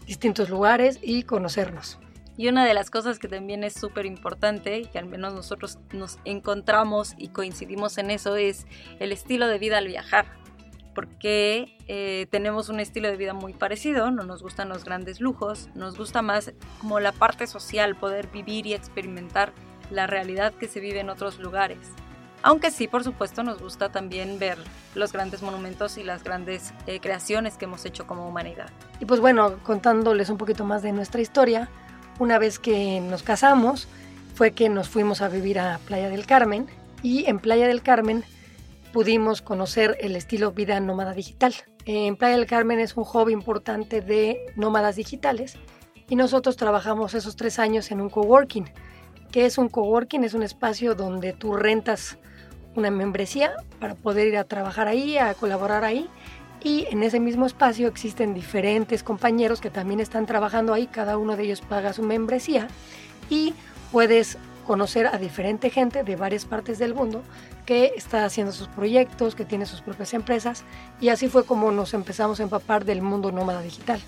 distintos 0.05 0.51
lugares 0.51 0.99
y 1.01 1.23
conocernos. 1.23 1.99
Y 2.37 2.49
una 2.49 2.65
de 2.65 2.73
las 2.73 2.91
cosas 2.91 3.19
que 3.19 3.29
también 3.29 3.63
es 3.63 3.75
súper 3.75 4.07
importante, 4.07 4.83
que 4.91 4.99
al 4.99 5.07
menos 5.07 5.35
nosotros 5.35 5.79
nos 5.93 6.19
encontramos 6.25 7.15
y 7.19 7.29
coincidimos 7.29 7.99
en 7.99 8.11
eso, 8.11 8.37
es 8.37 8.67
el 9.01 9.13
estilo 9.13 9.49
de 9.49 9.59
vida 9.59 9.79
al 9.79 9.87
viajar. 9.87 10.27
Porque 10.95 11.77
eh, 11.89 12.27
tenemos 12.31 12.69
un 12.69 12.81
estilo 12.81 13.09
de 13.09 13.17
vida 13.17 13.33
muy 13.33 13.55
parecido, 13.55 14.11
no 14.11 14.25
nos 14.25 14.43
gustan 14.43 14.69
los 14.69 14.85
grandes 14.85 15.21
lujos, 15.21 15.69
nos 15.75 15.97
gusta 15.97 16.21
más 16.21 16.53
como 16.81 17.01
la 17.01 17.13
parte 17.13 17.47
social, 17.47 17.97
poder 17.97 18.29
vivir 18.29 18.67
y 18.67 18.75
experimentar 18.75 19.53
la 19.91 20.07
realidad 20.07 20.53
que 20.53 20.69
se 20.69 20.81
vive 20.81 21.01
en 21.01 21.11
otros 21.11 21.39
lugares. 21.39 21.79
Aunque 22.43 22.71
sí, 22.71 22.89
por 22.89 23.05
supuesto, 23.05 23.45
nos 23.45 23.61
gusta 23.61 23.91
también 23.91 24.39
ver 24.39 24.59
los 24.95 25.13
grandes 25.13 25.43
monumentos 25.43 25.97
y 25.97 26.03
las 26.03 26.25
grandes 26.25 26.75
eh, 26.87 26.99
creaciones 27.01 27.57
que 27.57 27.67
hemos 27.67 27.85
hecho 27.85 28.07
como 28.07 28.27
humanidad. 28.27 28.69
Y 28.99 29.05
pues 29.05 29.21
bueno, 29.21 29.59
contándoles 29.63 30.29
un 30.29 30.39
poquito 30.39 30.65
más 30.65 30.83
de 30.83 30.93
nuestra 30.93 31.21
historia, 31.21 31.71
una 32.19 32.39
vez 32.39 32.59
que 32.59 33.01
nos 33.01 33.23
casamos, 33.23 33.89
fue 34.35 34.53
que 34.53 34.69
nos 34.69 34.89
fuimos 34.89 35.21
a 35.23 35.29
vivir 35.29 35.59
a 35.59 35.79
Playa 35.87 36.09
del 36.09 36.27
Carmen 36.27 36.67
y 37.03 37.27
en 37.27 37.39
Playa 37.39 37.67
del 37.67 37.83
Carmen 37.83 38.25
pudimos 38.93 39.43
conocer 39.43 39.97
el 40.01 40.17
estilo 40.17 40.53
vida 40.53 40.79
nómada 40.81 41.13
digital. 41.13 41.55
En 41.85 42.17
Playa 42.17 42.37
del 42.37 42.47
Carmen 42.47 42.79
es 42.79 42.97
un 42.97 43.05
hobby 43.05 43.33
importante 43.33 44.01
de 44.01 44.39
nómadas 44.57 44.97
digitales 44.97 45.57
y 46.09 46.17
nosotros 46.17 46.57
trabajamos 46.57 47.15
esos 47.15 47.37
tres 47.37 47.59
años 47.59 47.91
en 47.91 48.01
un 48.01 48.11
coworking. 48.11 48.71
¿Qué 49.31 49.47
es 49.47 49.59
un 49.59 49.69
coworking? 49.69 50.25
Es 50.25 50.35
un 50.35 50.43
espacio 50.43 50.95
donde 50.95 51.33
tú 51.33 51.57
rentas 51.57 52.19
una 52.75 52.91
membresía 52.91 53.53
para 53.81 53.95
poder 53.95 54.29
ir 54.29 54.37
a 54.37 54.45
trabajar 54.45 54.89
ahí, 54.89 55.19
a 55.19 55.35
colaborar 55.35 55.85
ahí 55.85 56.09
y 56.65 56.87
en 56.91 57.03
ese 57.03 57.21
mismo 57.21 57.47
espacio 57.47 57.89
existen 57.89 58.35
diferentes 58.35 59.03
compañeros 59.03 59.61
que 59.61 59.71
también 59.71 60.01
están 60.01 60.27
trabajando 60.27 60.73
ahí, 60.75 60.87
cada 60.87 61.17
uno 61.19 61.37
de 61.37 61.45
ellos 61.45 61.61
paga 61.61 61.93
su 61.93 62.03
membresía 62.03 62.69
y 63.29 63.55
puedes 63.91 64.39
conocer 64.67 65.09
a 65.09 65.19
diferente 65.19 65.71
gente 65.71 66.05
de 66.05 66.17
varias 66.17 66.45
partes 66.45 66.79
del 66.79 66.95
mundo 66.95 67.23
que 67.67 67.93
está 67.97 68.25
haciendo 68.25 68.53
sus 68.53 68.69
proyectos, 68.69 69.35
que 69.35 69.45
tiene 69.45 69.67
sus 69.67 69.81
propias 69.81 70.15
empresas 70.15 70.65
y 71.01 71.09
así 71.09 71.29
fue 71.29 71.45
como 71.45 71.73
nos 71.73 71.95
empezamos 71.95 72.41
a 72.41 72.45
empapar 72.45 72.85
del 72.85 73.03
mundo 73.03 73.33
nómada 73.33 73.63
digital. 73.63 74.01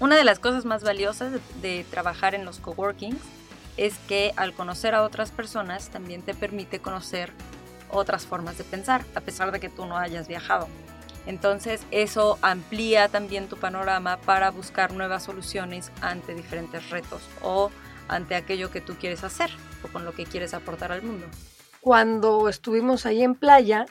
Una 0.00 0.16
de 0.16 0.24
las 0.24 0.38
cosas 0.38 0.64
más 0.64 0.82
valiosas 0.82 1.32
de, 1.62 1.86
trabajar 1.90 2.34
en 2.34 2.44
los 2.44 2.58
coworkings 2.58 3.20
es 3.76 3.96
que 4.08 4.32
al 4.36 4.52
conocer 4.52 4.94
a 4.94 5.02
otras 5.02 5.30
personas 5.30 5.88
también 5.88 6.22
te 6.22 6.34
permite 6.34 6.80
conocer 6.80 7.32
otras 7.90 8.26
formas 8.26 8.58
de 8.58 8.64
pensar, 8.64 9.04
a 9.14 9.20
pesar 9.20 9.52
de 9.52 9.60
que 9.60 9.68
tú 9.68 9.86
no 9.86 9.96
hayas 9.96 10.28
viajado. 10.28 10.68
Entonces 11.26 11.82
eso 11.90 12.38
amplía 12.42 13.08
también 13.08 13.48
tu 13.48 13.56
panorama 13.56 14.18
para 14.18 14.50
buscar 14.50 14.92
nuevas 14.92 15.22
soluciones 15.22 15.90
ante 16.00 16.34
diferentes 16.34 16.90
retos 16.90 17.22
o 17.42 17.70
ante 18.08 18.34
aquello 18.34 18.70
que 18.70 18.80
tú 18.80 18.94
quieres 18.94 19.24
hacer 19.24 19.50
o 19.82 19.88
con 19.88 20.04
lo 20.04 20.12
que 20.12 20.24
quieres 20.24 20.52
aportar 20.52 20.92
al 20.92 21.02
mundo. 21.02 21.26
Cuando 21.80 22.48
estuvimos 22.48 23.06
ahí 23.06 23.22
en 23.22 23.34
playa, 23.34 23.86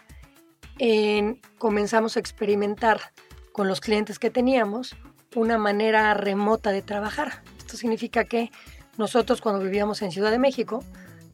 comenzamos 1.57 2.17
a 2.17 2.19
experimentar 2.19 2.99
con 3.51 3.67
los 3.67 3.81
clientes 3.81 4.19
que 4.19 4.29
teníamos 4.29 4.95
una 5.35 5.57
manera 5.57 6.13
remota 6.13 6.71
de 6.71 6.81
trabajar. 6.81 7.43
Esto 7.57 7.77
significa 7.77 8.25
que 8.25 8.51
nosotros 8.97 9.41
cuando 9.41 9.63
vivíamos 9.63 10.01
en 10.03 10.11
Ciudad 10.11 10.29
de 10.29 10.39
México 10.39 10.83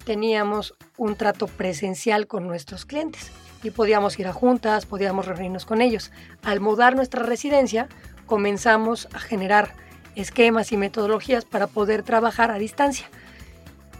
teníamos 0.09 0.73
un 0.97 1.15
trato 1.15 1.45
presencial 1.45 2.25
con 2.25 2.47
nuestros 2.47 2.87
clientes 2.87 3.29
y 3.61 3.69
podíamos 3.69 4.17
ir 4.17 4.25
a 4.25 4.33
juntas, 4.33 4.87
podíamos 4.87 5.27
reunirnos 5.27 5.67
con 5.67 5.83
ellos. 5.83 6.11
Al 6.41 6.61
mudar 6.61 6.95
nuestra 6.95 7.21
residencia, 7.21 7.87
comenzamos 8.25 9.07
a 9.13 9.19
generar 9.19 9.75
esquemas 10.15 10.71
y 10.71 10.77
metodologías 10.77 11.45
para 11.45 11.67
poder 11.67 12.01
trabajar 12.01 12.49
a 12.49 12.57
distancia. 12.57 13.07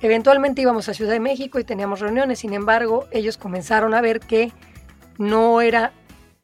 Eventualmente 0.02 0.64
íbamos 0.64 0.90
a 0.90 0.96
Ciudad 0.96 1.12
de 1.12 1.20
México 1.20 1.60
y 1.60 1.64
teníamos 1.64 2.00
reuniones, 2.00 2.40
sin 2.40 2.54
embargo, 2.56 3.06
ellos 3.12 3.38
comenzaron 3.38 3.94
a 3.94 4.02
ver 4.02 4.20
que 4.20 4.52
no 5.20 5.62
era 5.62 5.94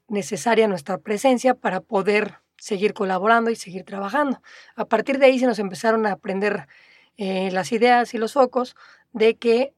necesaria 0.08 0.68
nuestra 0.68 1.00
presencia 1.00 1.56
para 1.56 1.82
poder 1.82 2.36
seguir 2.56 2.94
colaborando 2.94 3.50
y 3.50 3.56
seguir 3.56 3.84
trabajando. 3.84 4.44
A 4.76 4.86
partir 4.86 5.18
de 5.18 5.26
ahí 5.26 5.40
se 5.40 5.48
nos 5.48 5.58
empezaron 5.58 6.06
a 6.06 6.12
aprender 6.12 6.68
eh, 7.18 7.50
las 7.52 7.72
ideas 7.72 8.14
y 8.14 8.20
los 8.20 8.34
focos 8.34 8.76
de 9.16 9.38
que 9.38 9.74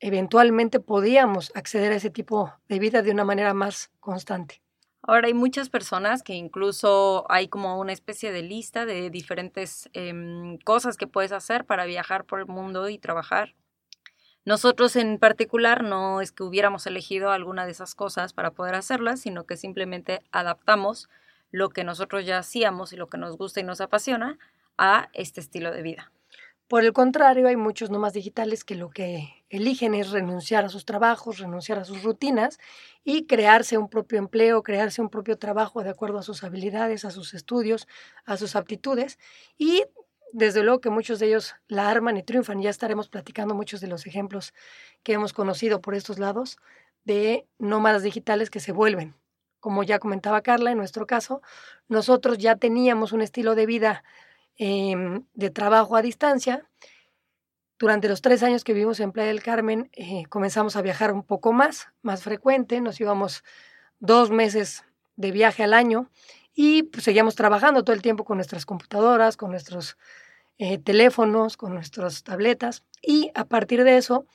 eventualmente 0.00 0.80
podíamos 0.80 1.52
acceder 1.54 1.92
a 1.92 1.96
ese 1.96 2.08
tipo 2.08 2.54
de 2.68 2.78
vida 2.78 3.02
de 3.02 3.10
una 3.10 3.24
manera 3.24 3.52
más 3.52 3.90
constante. 4.00 4.62
Ahora 5.02 5.26
hay 5.26 5.34
muchas 5.34 5.68
personas 5.68 6.22
que 6.22 6.32
incluso 6.32 7.26
hay 7.28 7.48
como 7.48 7.78
una 7.78 7.92
especie 7.92 8.32
de 8.32 8.42
lista 8.42 8.86
de 8.86 9.10
diferentes 9.10 9.90
em, 9.92 10.56
cosas 10.58 10.96
que 10.96 11.06
puedes 11.06 11.32
hacer 11.32 11.66
para 11.66 11.84
viajar 11.84 12.24
por 12.24 12.40
el 12.40 12.46
mundo 12.46 12.88
y 12.88 12.98
trabajar. 12.98 13.54
Nosotros 14.46 14.96
en 14.96 15.18
particular 15.18 15.84
no 15.84 16.22
es 16.22 16.32
que 16.32 16.42
hubiéramos 16.42 16.86
elegido 16.86 17.30
alguna 17.30 17.66
de 17.66 17.72
esas 17.72 17.94
cosas 17.94 18.32
para 18.32 18.52
poder 18.52 18.74
hacerlas, 18.74 19.20
sino 19.20 19.44
que 19.44 19.58
simplemente 19.58 20.22
adaptamos 20.32 21.10
lo 21.50 21.68
que 21.68 21.84
nosotros 21.84 22.24
ya 22.24 22.38
hacíamos 22.38 22.94
y 22.94 22.96
lo 22.96 23.08
que 23.08 23.18
nos 23.18 23.36
gusta 23.36 23.60
y 23.60 23.64
nos 23.64 23.82
apasiona 23.82 24.38
a 24.78 25.10
este 25.12 25.40
estilo 25.40 25.72
de 25.72 25.82
vida. 25.82 26.10
Por 26.68 26.84
el 26.84 26.92
contrario, 26.92 27.48
hay 27.48 27.56
muchos 27.56 27.90
nomás 27.90 28.12
digitales 28.12 28.62
que 28.62 28.74
lo 28.74 28.90
que 28.90 29.42
eligen 29.48 29.94
es 29.94 30.10
renunciar 30.10 30.66
a 30.66 30.68
sus 30.68 30.84
trabajos, 30.84 31.38
renunciar 31.38 31.78
a 31.78 31.84
sus 31.86 32.02
rutinas 32.02 32.58
y 33.04 33.24
crearse 33.26 33.78
un 33.78 33.88
propio 33.88 34.18
empleo, 34.18 34.62
crearse 34.62 35.00
un 35.00 35.08
propio 35.08 35.38
trabajo 35.38 35.82
de 35.82 35.88
acuerdo 35.88 36.18
a 36.18 36.22
sus 36.22 36.44
habilidades, 36.44 37.06
a 37.06 37.10
sus 37.10 37.32
estudios, 37.32 37.88
a 38.26 38.36
sus 38.36 38.54
aptitudes. 38.54 39.18
Y 39.56 39.84
desde 40.32 40.62
luego 40.62 40.80
que 40.80 40.90
muchos 40.90 41.18
de 41.18 41.28
ellos 41.28 41.54
la 41.68 41.88
arman 41.88 42.16
y 42.16 42.22
triunfan. 42.22 42.60
Ya 42.60 42.70
estaremos 42.70 43.08
platicando 43.08 43.54
muchos 43.54 43.80
de 43.80 43.86
los 43.88 44.06
ejemplos 44.06 44.52
que 45.02 45.14
hemos 45.14 45.32
conocido 45.32 45.80
por 45.80 45.94
estos 45.94 46.18
lados 46.18 46.58
de 47.04 47.46
nómadas 47.58 48.02
digitales 48.02 48.50
que 48.50 48.60
se 48.60 48.72
vuelven. 48.72 49.14
Como 49.60 49.82
ya 49.82 49.98
comentaba 49.98 50.42
Carla, 50.42 50.70
en 50.70 50.78
nuestro 50.78 51.06
caso, 51.06 51.40
nosotros 51.88 52.38
ya 52.38 52.56
teníamos 52.56 53.12
un 53.12 53.22
estilo 53.22 53.54
de 53.54 53.66
vida 53.66 54.04
Em, 54.58 55.24
de 55.34 55.50
trabajo 55.50 55.94
a 55.94 56.02
distancia. 56.02 56.68
Durante 57.78 58.08
los 58.08 58.22
tres 58.22 58.42
años 58.42 58.64
que 58.64 58.72
vivimos 58.72 58.98
en 58.98 59.12
Playa 59.12 59.28
del 59.28 59.40
Carmen, 59.40 59.88
eh, 59.92 60.24
comenzamos 60.28 60.74
a 60.74 60.82
viajar 60.82 61.12
un 61.12 61.22
poco 61.22 61.52
más, 61.52 61.86
más 62.02 62.24
frecuente. 62.24 62.80
Nos 62.80 63.00
íbamos 63.00 63.44
dos 64.00 64.32
meses 64.32 64.84
de 65.14 65.30
viaje 65.30 65.62
al 65.62 65.74
año 65.74 66.10
y 66.54 66.82
pues, 66.82 67.04
seguíamos 67.04 67.36
trabajando 67.36 67.84
todo 67.84 67.94
el 67.94 68.02
tiempo 68.02 68.24
con 68.24 68.38
nuestras 68.38 68.66
computadoras, 68.66 69.36
con 69.36 69.52
nuestros 69.52 69.96
eh, 70.58 70.78
teléfonos, 70.78 71.56
con 71.56 71.72
nuestras 71.72 72.24
tabletas 72.24 72.82
y 73.00 73.30
a 73.36 73.44
partir 73.44 73.84
de 73.84 73.96
eso 73.96 74.26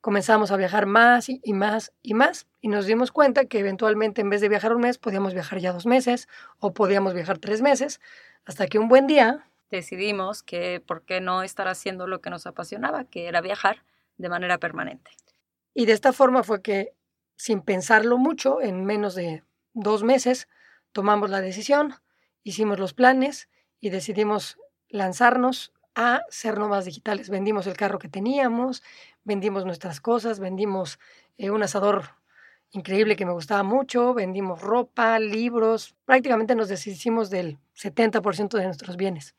comenzamos 0.00 0.50
a 0.50 0.56
viajar 0.56 0.86
más 0.86 1.28
y, 1.28 1.40
y, 1.44 1.52
más 1.52 1.92
y 2.02 2.14
más 2.14 2.48
y 2.60 2.68
nos 2.68 2.86
dimos 2.86 3.12
cuenta 3.12 3.44
que 3.44 3.60
eventualmente 3.60 4.20
en 4.22 4.30
vez 4.30 4.40
de 4.40 4.48
viajar 4.48 4.74
un 4.74 4.80
mes 4.80 4.98
podíamos 4.98 5.32
viajar 5.34 5.60
ya 5.60 5.72
dos 5.72 5.86
meses 5.86 6.26
o 6.58 6.72
podíamos 6.72 7.14
viajar 7.14 7.38
tres 7.38 7.62
meses 7.62 8.00
hasta 8.44 8.66
que 8.66 8.78
un 8.78 8.88
buen 8.88 9.06
día 9.06 9.49
decidimos 9.70 10.42
que 10.42 10.80
por 10.80 11.04
qué 11.04 11.20
no 11.20 11.42
estar 11.42 11.68
haciendo 11.68 12.06
lo 12.06 12.20
que 12.20 12.30
nos 12.30 12.46
apasionaba, 12.46 13.04
que 13.04 13.26
era 13.28 13.40
viajar 13.40 13.84
de 14.16 14.28
manera 14.28 14.58
permanente. 14.58 15.10
Y 15.74 15.86
de 15.86 15.92
esta 15.92 16.12
forma 16.12 16.42
fue 16.42 16.62
que 16.62 16.92
sin 17.36 17.62
pensarlo 17.62 18.18
mucho, 18.18 18.60
en 18.60 18.84
menos 18.84 19.14
de 19.14 19.42
dos 19.72 20.02
meses, 20.02 20.46
tomamos 20.92 21.30
la 21.30 21.40
decisión, 21.40 21.94
hicimos 22.42 22.78
los 22.78 22.92
planes 22.92 23.48
y 23.80 23.88
decidimos 23.88 24.58
lanzarnos 24.88 25.72
a 25.94 26.20
ser 26.28 26.58
nómadas 26.58 26.84
digitales. 26.84 27.30
Vendimos 27.30 27.66
el 27.66 27.76
carro 27.76 27.98
que 27.98 28.08
teníamos, 28.08 28.82
vendimos 29.24 29.64
nuestras 29.64 30.00
cosas, 30.00 30.38
vendimos 30.38 30.98
eh, 31.38 31.50
un 31.50 31.62
asador 31.62 32.10
increíble 32.72 33.16
que 33.16 33.26
me 33.26 33.32
gustaba 33.32 33.62
mucho, 33.62 34.14
vendimos 34.14 34.60
ropa, 34.60 35.18
libros, 35.18 35.96
prácticamente 36.04 36.54
nos 36.54 36.68
deshicimos 36.68 37.30
del 37.30 37.58
70% 37.74 38.58
de 38.58 38.64
nuestros 38.64 38.96
bienes. 38.96 39.34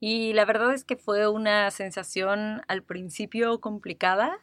Y 0.00 0.32
la 0.34 0.44
verdad 0.44 0.72
es 0.74 0.84
que 0.84 0.96
fue 0.96 1.28
una 1.28 1.70
sensación 1.70 2.62
al 2.68 2.82
principio 2.82 3.60
complicada, 3.60 4.38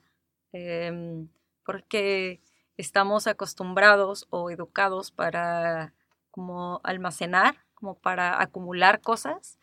em, 0.54 1.30
porque 1.66 2.42
estamos 2.78 3.28
acostumbrados 3.28 4.28
o 4.32 4.50
educados 4.50 5.12
para 5.12 5.94
como 6.32 6.82
almacenar, 6.84 7.56
como 7.76 7.96
para 7.96 8.42
acumular 8.42 9.02
cosas. 9.02 9.60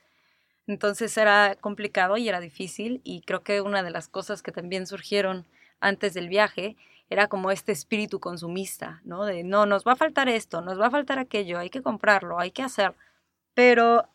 Entonces 0.66 1.16
era 1.16 1.56
complicado 1.56 2.16
y 2.16 2.28
era 2.28 2.40
difícil 2.40 3.00
y 3.04 3.22
creo 3.22 3.42
que 3.42 3.60
una 3.62 3.82
de 3.82 3.90
las 3.90 4.08
cosas 4.08 4.42
que 4.42 4.52
también 4.52 4.86
surgieron 4.86 5.46
antes 5.80 6.14
del 6.14 6.28
viaje 6.28 6.76
era 7.10 7.28
como 7.28 7.50
este 7.50 7.72
espíritu 7.72 8.20
consumista, 8.20 9.00
¿no? 9.04 9.24
De 9.24 9.42
no, 9.44 9.66
nos 9.66 9.86
va 9.86 9.92
a 9.92 9.96
faltar 9.96 10.28
esto, 10.28 10.60
nos 10.60 10.78
va 10.78 10.86
a 10.88 10.90
faltar 10.90 11.18
aquello, 11.18 11.58
hay 11.58 11.70
que 11.70 11.82
comprarlo, 11.82 12.38
hay 12.38 12.50
que 12.50 12.62
hacer. 12.62 12.94
Pero 13.54 14.08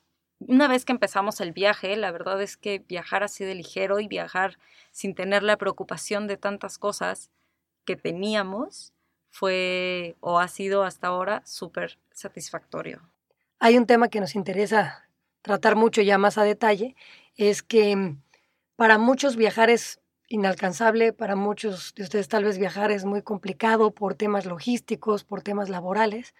una 0.47 0.67
vez 0.67 0.85
que 0.85 0.91
empezamos 0.91 1.41
el 1.41 1.51
viaje, 1.51 1.95
la 1.95 2.11
verdad 2.11 2.41
es 2.41 2.57
que 2.57 2.79
viajar 2.79 3.23
así 3.23 3.43
de 3.43 3.55
ligero 3.55 3.99
y 3.99 4.07
viajar 4.07 4.57
sin 4.91 5.15
tener 5.15 5.43
la 5.43 5.57
preocupación 5.57 6.27
de 6.27 6.37
tantas 6.37 6.77
cosas 6.77 7.29
que 7.85 7.95
teníamos 7.95 8.93
fue 9.29 10.15
o 10.19 10.39
ha 10.39 10.47
sido 10.47 10.83
hasta 10.83 11.07
ahora 11.07 11.41
súper 11.45 11.97
satisfactorio. 12.11 13.01
Hay 13.59 13.77
un 13.77 13.87
tema 13.87 14.09
que 14.09 14.19
nos 14.19 14.35
interesa 14.35 15.07
tratar 15.41 15.75
mucho 15.75 16.01
ya 16.01 16.17
más 16.17 16.37
a 16.37 16.43
detalle, 16.43 16.95
es 17.35 17.63
que 17.63 18.15
para 18.75 18.97
muchos 18.97 19.35
viajar 19.35 19.69
es 19.69 19.99
inalcanzable, 20.29 21.13
para 21.13 21.35
muchos 21.35 21.93
de 21.95 22.03
ustedes 22.03 22.27
tal 22.27 22.43
vez 22.43 22.57
viajar 22.57 22.91
es 22.91 23.05
muy 23.05 23.21
complicado 23.21 23.91
por 23.91 24.15
temas 24.15 24.45
logísticos, 24.45 25.23
por 25.23 25.41
temas 25.41 25.69
laborales. 25.69 26.33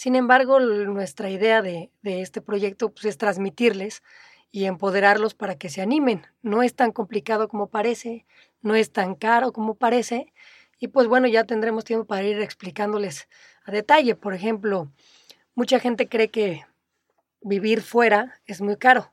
Sin 0.00 0.16
embargo, 0.16 0.60
nuestra 0.60 1.28
idea 1.28 1.60
de, 1.60 1.90
este 2.02 2.40
proyecto 2.40 2.90
pues, 2.90 3.04
es 3.04 3.18
transmitirles 3.18 4.02
y 4.50 4.64
empoderarlos 4.64 5.34
para 5.34 5.56
que 5.56 5.68
se 5.68 5.82
animen. 5.82 6.26
No 6.40 6.62
es 6.62 6.74
tan 6.74 6.90
complicado 6.90 7.48
como 7.48 7.66
parece, 7.66 8.24
no 8.62 8.76
es 8.76 8.92
tan 8.92 9.14
caro 9.14 9.52
como 9.52 9.74
parece. 9.74 10.32
Y 10.78 10.88
pues 10.88 11.06
bueno, 11.06 11.26
ya 11.26 11.44
tendremos 11.44 11.84
tiempo 11.84 12.06
para 12.06 12.22
ir 12.22 12.40
explicándoles 12.40 13.28
a 13.66 13.72
detalle. 13.72 14.14
Por 14.14 14.32
ejemplo, 14.32 14.90
mucha 15.54 15.78
gente 15.78 16.08
cree 16.08 16.28
que 16.28 16.64
vivir 17.42 17.82
fuera 17.82 18.40
es 18.46 18.62
muy 18.62 18.78
caro, 18.78 19.12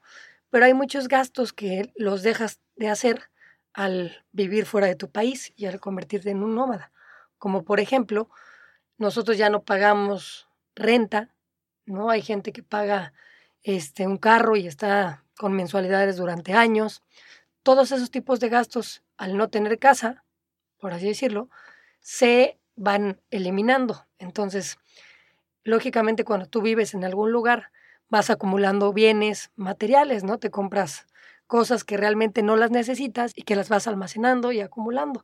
pero 0.50 0.64
hay 0.64 0.74
muchos 0.74 1.10
gastos 1.10 1.52
que 1.52 1.92
los 1.98 2.24
dejas 2.24 2.62
de 2.78 2.88
hacer 2.88 3.24
al 3.74 4.26
vivir 4.32 4.66
fuera 4.66 4.88
de 4.88 4.96
tu 4.96 5.12
país 5.12 5.52
y 5.58 5.66
al 5.66 5.82
convertirte 5.82 6.30
en 6.30 6.44
un 6.44 6.56
nómada. 6.56 6.94
Como 7.38 7.66
por 7.66 7.82
ejemplo, 7.82 8.30
nosotros 8.98 9.38
ya 9.38 9.50
no 9.50 9.64
pagamos 9.64 10.47
renta, 10.78 11.34
¿no? 11.86 12.10
Hay 12.10 12.22
gente 12.22 12.54
que 12.54 12.64
paga 12.64 13.14
este, 13.64 14.08
un 14.08 14.18
carro 14.18 14.56
y 14.56 14.68
está 14.68 15.24
con 15.38 15.54
mensualidades 15.54 16.18
durante 16.18 16.54
años. 16.54 17.04
Todos 17.64 17.92
esos 17.92 18.12
tipos 18.12 18.40
de 18.40 18.50
gastos, 18.50 19.04
al 19.18 19.36
no 19.36 19.50
tener 19.50 19.80
casa, 19.80 20.24
por 20.80 20.94
así 20.94 21.08
decirlo, 21.08 21.50
se 22.00 22.60
van 22.76 23.20
eliminando. 23.32 24.06
Entonces, 24.20 24.78
lógicamente, 25.64 26.24
cuando 26.24 26.46
tú 26.48 26.62
vives 26.62 26.94
en 26.94 27.04
algún 27.04 27.32
lugar, 27.32 27.72
vas 28.10 28.30
acumulando 28.30 28.94
bienes 28.94 29.52
materiales, 29.56 30.24
¿no? 30.24 30.38
Te 30.38 30.50
compras 30.50 31.08
cosas 31.48 31.84
que 31.84 31.98
realmente 31.98 32.44
no 32.44 32.56
las 32.56 32.72
necesitas 32.72 33.34
y 33.36 33.44
que 33.44 33.56
las 33.56 33.70
vas 33.70 33.88
almacenando 33.88 34.52
y 34.52 34.62
acumulando. 34.62 35.24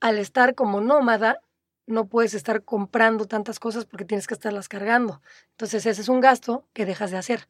Al 0.00 0.18
estar 0.18 0.54
como 0.54 0.80
nómada, 0.80 1.40
no 1.86 2.06
puedes 2.06 2.34
estar 2.34 2.64
comprando 2.64 3.26
tantas 3.26 3.58
cosas 3.58 3.84
porque 3.84 4.04
tienes 4.04 4.26
que 4.26 4.34
estarlas 4.34 4.68
cargando. 4.68 5.20
Entonces 5.50 5.86
ese 5.86 6.00
es 6.00 6.08
un 6.08 6.20
gasto 6.20 6.66
que 6.72 6.86
dejas 6.86 7.10
de 7.10 7.18
hacer. 7.18 7.48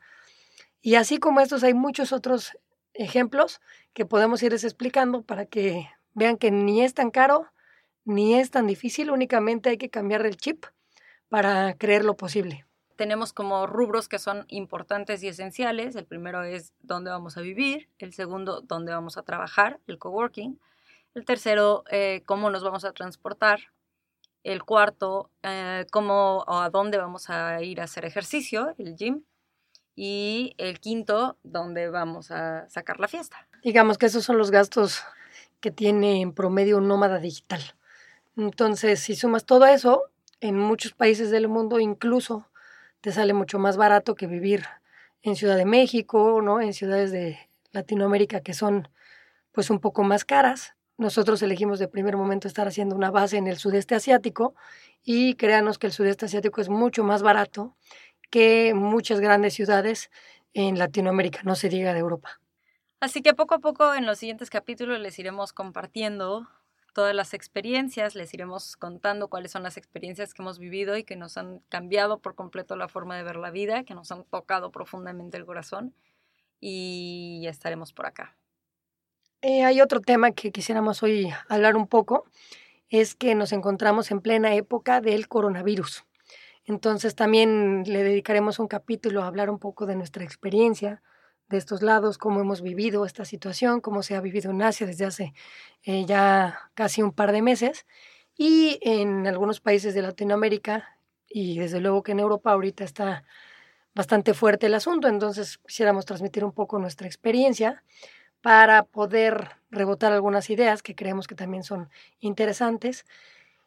Y 0.80 0.96
así 0.96 1.18
como 1.18 1.40
estos 1.40 1.62
hay 1.62 1.74
muchos 1.74 2.12
otros 2.12 2.56
ejemplos 2.94 3.60
que 3.92 4.06
podemos 4.06 4.42
irles 4.42 4.64
explicando 4.64 5.22
para 5.22 5.46
que 5.46 5.88
vean 6.14 6.36
que 6.36 6.50
ni 6.50 6.82
es 6.82 6.94
tan 6.94 7.10
caro 7.10 7.46
ni 8.04 8.34
es 8.34 8.50
tan 8.50 8.66
difícil, 8.66 9.12
únicamente 9.12 9.70
hay 9.70 9.78
que 9.78 9.88
cambiar 9.88 10.26
el 10.26 10.36
chip 10.36 10.66
para 11.28 11.74
creer 11.74 12.04
lo 12.04 12.16
posible 12.16 12.66
tenemos 13.02 13.32
como 13.32 13.66
rubros 13.66 14.08
que 14.08 14.20
son 14.20 14.44
importantes 14.46 15.24
y 15.24 15.28
esenciales. 15.28 15.96
El 15.96 16.04
primero 16.04 16.44
es 16.44 16.72
dónde 16.82 17.10
vamos 17.10 17.36
a 17.36 17.40
vivir, 17.40 17.88
el 17.98 18.12
segundo, 18.12 18.60
dónde 18.60 18.92
vamos 18.92 19.18
a 19.18 19.24
trabajar, 19.24 19.80
el 19.88 19.98
coworking. 19.98 20.60
El 21.14 21.24
tercero, 21.24 21.82
eh, 21.90 22.22
cómo 22.26 22.48
nos 22.48 22.62
vamos 22.62 22.84
a 22.84 22.92
transportar. 22.92 23.58
El 24.42 24.64
cuarto, 24.64 25.30
eh, 25.42 25.86
cómo 25.90 26.38
o 26.46 26.58
a 26.58 26.70
dónde 26.70 26.98
vamos 26.98 27.30
a 27.30 27.62
ir 27.62 27.80
a 27.80 27.84
hacer 27.84 28.04
ejercicio, 28.04 28.74
el 28.78 28.96
gym. 28.96 29.22
Y 29.94 30.54
el 30.56 30.80
quinto, 30.80 31.36
dónde 31.42 31.90
vamos 31.90 32.30
a 32.30 32.68
sacar 32.70 32.98
la 32.98 33.08
fiesta. 33.08 33.46
Digamos 33.62 33.98
que 33.98 34.06
esos 34.06 34.24
son 34.24 34.38
los 34.38 34.50
gastos 34.50 35.02
que 35.60 35.70
tiene 35.70 36.22
en 36.22 36.32
promedio 36.32 36.78
un 36.78 36.88
nómada 36.88 37.18
digital. 37.18 37.60
Entonces, 38.36 39.00
si 39.00 39.14
sumas 39.14 39.44
todo 39.44 39.66
eso, 39.66 40.04
en 40.40 40.58
muchos 40.58 40.92
países 40.92 41.30
del 41.30 41.46
mundo, 41.48 41.78
incluso 41.78 42.48
te 43.00 43.12
sale 43.12 43.34
mucho 43.34 43.58
más 43.58 43.76
barato 43.76 44.14
que 44.14 44.26
vivir 44.26 44.64
en 45.22 45.36
Ciudad 45.36 45.56
de 45.56 45.64
México, 45.64 46.40
¿no? 46.42 46.60
En 46.60 46.72
ciudades 46.72 47.12
de 47.12 47.38
Latinoamérica 47.72 48.40
que 48.40 48.54
son 48.54 48.88
pues 49.52 49.70
un 49.70 49.78
poco 49.78 50.02
más 50.02 50.24
caras. 50.24 50.74
Nosotros 51.02 51.42
elegimos 51.42 51.80
de 51.80 51.88
primer 51.88 52.16
momento 52.16 52.46
estar 52.46 52.68
haciendo 52.68 52.94
una 52.94 53.10
base 53.10 53.36
en 53.36 53.48
el 53.48 53.58
sudeste 53.58 53.96
asiático 53.96 54.54
y 55.02 55.34
créanos 55.34 55.76
que 55.76 55.88
el 55.88 55.92
sudeste 55.92 56.26
asiático 56.26 56.60
es 56.60 56.68
mucho 56.68 57.02
más 57.02 57.24
barato 57.24 57.76
que 58.30 58.72
muchas 58.72 59.18
grandes 59.18 59.52
ciudades 59.52 60.12
en 60.54 60.78
Latinoamérica, 60.78 61.40
no 61.42 61.56
se 61.56 61.68
diga 61.68 61.92
de 61.92 61.98
Europa. 61.98 62.40
Así 63.00 63.20
que 63.20 63.34
poco 63.34 63.56
a 63.56 63.58
poco 63.58 63.94
en 63.94 64.06
los 64.06 64.18
siguientes 64.18 64.48
capítulos 64.48 65.00
les 65.00 65.18
iremos 65.18 65.52
compartiendo 65.52 66.46
todas 66.94 67.16
las 67.16 67.34
experiencias, 67.34 68.14
les 68.14 68.32
iremos 68.32 68.76
contando 68.76 69.26
cuáles 69.26 69.50
son 69.50 69.64
las 69.64 69.76
experiencias 69.76 70.32
que 70.32 70.42
hemos 70.42 70.60
vivido 70.60 70.96
y 70.96 71.02
que 71.02 71.16
nos 71.16 71.36
han 71.36 71.58
cambiado 71.68 72.20
por 72.20 72.36
completo 72.36 72.76
la 72.76 72.86
forma 72.86 73.16
de 73.16 73.24
ver 73.24 73.34
la 73.34 73.50
vida, 73.50 73.82
que 73.82 73.96
nos 73.96 74.12
han 74.12 74.22
tocado 74.22 74.70
profundamente 74.70 75.36
el 75.36 75.46
corazón 75.46 75.96
y 76.60 77.40
ya 77.42 77.50
estaremos 77.50 77.92
por 77.92 78.06
acá. 78.06 78.36
Eh, 79.44 79.64
hay 79.64 79.80
otro 79.80 80.00
tema 80.00 80.30
que 80.30 80.52
quisiéramos 80.52 81.02
hoy 81.02 81.32
hablar 81.48 81.74
un 81.74 81.88
poco, 81.88 82.26
es 82.90 83.16
que 83.16 83.34
nos 83.34 83.52
encontramos 83.52 84.12
en 84.12 84.20
plena 84.20 84.54
época 84.54 85.00
del 85.00 85.26
coronavirus. 85.26 86.04
Entonces 86.64 87.16
también 87.16 87.82
le 87.84 88.04
dedicaremos 88.04 88.60
un 88.60 88.68
capítulo 88.68 89.20
a 89.20 89.26
hablar 89.26 89.50
un 89.50 89.58
poco 89.58 89.84
de 89.84 89.96
nuestra 89.96 90.22
experiencia, 90.22 91.02
de 91.48 91.58
estos 91.58 91.82
lados, 91.82 92.18
cómo 92.18 92.40
hemos 92.40 92.62
vivido 92.62 93.04
esta 93.04 93.24
situación, 93.24 93.80
cómo 93.80 94.04
se 94.04 94.14
ha 94.14 94.20
vivido 94.20 94.52
en 94.52 94.62
Asia 94.62 94.86
desde 94.86 95.06
hace 95.06 95.34
eh, 95.82 96.04
ya 96.06 96.70
casi 96.74 97.02
un 97.02 97.10
par 97.10 97.32
de 97.32 97.42
meses 97.42 97.84
y 98.36 98.78
en 98.80 99.26
algunos 99.26 99.60
países 99.60 99.92
de 99.92 100.02
Latinoamérica 100.02 101.00
y 101.28 101.58
desde 101.58 101.80
luego 101.80 102.04
que 102.04 102.12
en 102.12 102.20
Europa 102.20 102.52
ahorita 102.52 102.84
está 102.84 103.24
bastante 103.92 104.34
fuerte 104.34 104.66
el 104.66 104.74
asunto, 104.74 105.08
entonces 105.08 105.58
quisiéramos 105.58 106.06
transmitir 106.06 106.44
un 106.44 106.52
poco 106.52 106.78
nuestra 106.78 107.08
experiencia 107.08 107.82
para 108.42 108.82
poder 108.84 109.50
rebotar 109.70 110.12
algunas 110.12 110.50
ideas 110.50 110.82
que 110.82 110.94
creemos 110.94 111.26
que 111.26 111.34
también 111.34 111.62
son 111.62 111.88
interesantes 112.20 113.06